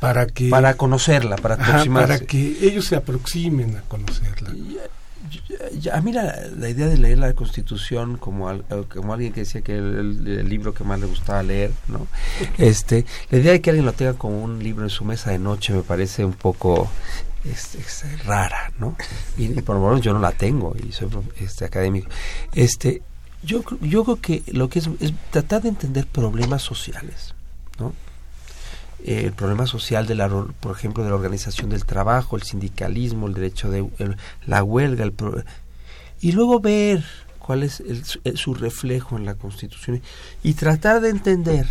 [0.00, 1.56] para que para conocerla para
[1.92, 4.54] para que ellos se aproximen a conocerla
[5.92, 8.50] a mí la, idea de leer la Constitución como,
[8.88, 12.06] como alguien que decía que el, el, libro que más le gustaba leer, ¿no?
[12.58, 15.38] Este, la idea de que alguien lo tenga como un libro en su mesa de
[15.38, 16.88] noche me parece un poco
[17.44, 17.78] este,
[18.24, 18.96] rara, ¿no?
[19.36, 22.08] Y, por lo menos yo no la tengo y soy este académico.
[22.54, 23.02] Este,
[23.42, 27.34] yo yo creo que lo que es es tratar de entender problemas sociales,
[27.78, 27.92] ¿no?
[29.04, 33.34] El problema social de la por ejemplo de la organización del trabajo el sindicalismo el
[33.34, 33.86] derecho de
[34.46, 35.14] la huelga el
[36.20, 37.04] y luego ver
[37.38, 37.82] cuál es
[38.34, 40.00] su reflejo en la constitución
[40.42, 41.66] y tratar de entender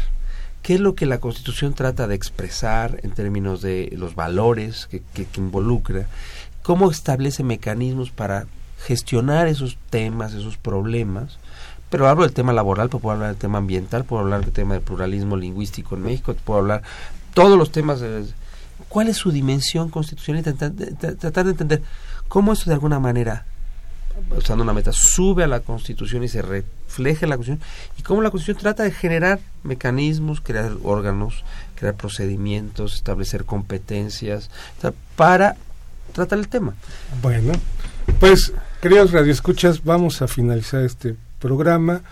[0.61, 5.01] qué es lo que la constitución trata de expresar en términos de los valores que,
[5.13, 6.07] que involucra
[6.61, 8.45] cómo establece mecanismos para
[8.86, 11.38] gestionar esos temas esos problemas.
[11.89, 14.81] Pero hablo del tema laboral, puedo hablar del tema ambiental, puedo hablar del tema del
[14.81, 16.81] pluralismo lingüístico en México, puedo hablar
[17.34, 17.99] todos los temas.
[17.99, 18.25] De,
[18.89, 20.41] ¿Cuál es su dimensión constitucional?
[20.41, 21.81] Y tratar, de entender
[22.27, 23.45] cómo eso de alguna manera,
[24.38, 27.67] usando una meta, sube a la Constitución y se refleja en la Constitución,
[27.97, 31.43] y cómo la Constitución trata de generar mecanismos, crear órganos,
[31.75, 34.49] crear procedimientos, establecer competencias,
[35.15, 35.55] para
[36.13, 36.75] tratar el tema.
[37.21, 37.53] Bueno,
[38.19, 42.03] pues, queridos radioescuchas, vamos a finalizar este programa.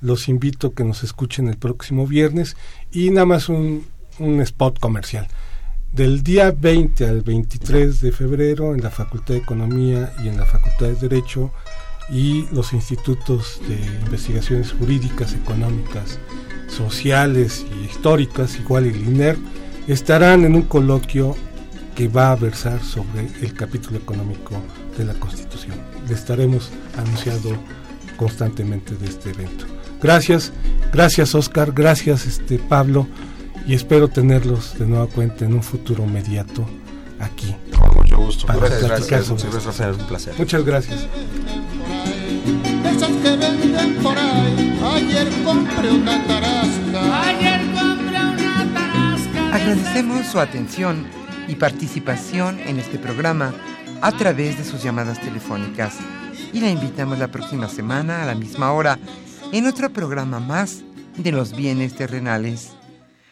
[0.00, 2.56] Los invito a que nos escuchen el próximo viernes
[2.90, 3.84] y nada más un,
[4.18, 5.26] un spot comercial.
[5.92, 10.46] Del día 20 al 23 de febrero en la Facultad de Economía y en la
[10.46, 11.52] Facultad de Derecho
[12.10, 16.18] y los institutos de investigaciones jurídicas, económicas,
[16.68, 19.36] sociales y históricas, igual el INER,
[19.86, 21.36] estarán en un coloquio
[21.94, 24.54] que va a versar sobre el capítulo económico
[24.96, 25.76] de la Constitución.
[26.08, 27.50] Le estaremos anunciando
[28.16, 29.66] constantemente de este evento.
[30.00, 30.52] Gracias,
[30.92, 33.06] gracias Oscar, gracias este Pablo
[33.66, 36.66] y espero tenerlos de nueva cuenta en un futuro inmediato
[37.20, 37.54] aquí.
[37.76, 38.46] Con mucho gusto.
[38.46, 40.34] Para Muchas gracias, gracias, un placer.
[40.38, 41.06] Muchas gracias.
[49.52, 51.06] Agradecemos su atención
[51.46, 53.54] y participación en este programa
[54.00, 55.96] a través de sus llamadas telefónicas
[56.52, 58.98] y la invitamos la próxima semana a la misma hora
[59.52, 60.82] en otro programa más
[61.16, 62.72] de los bienes terrenales.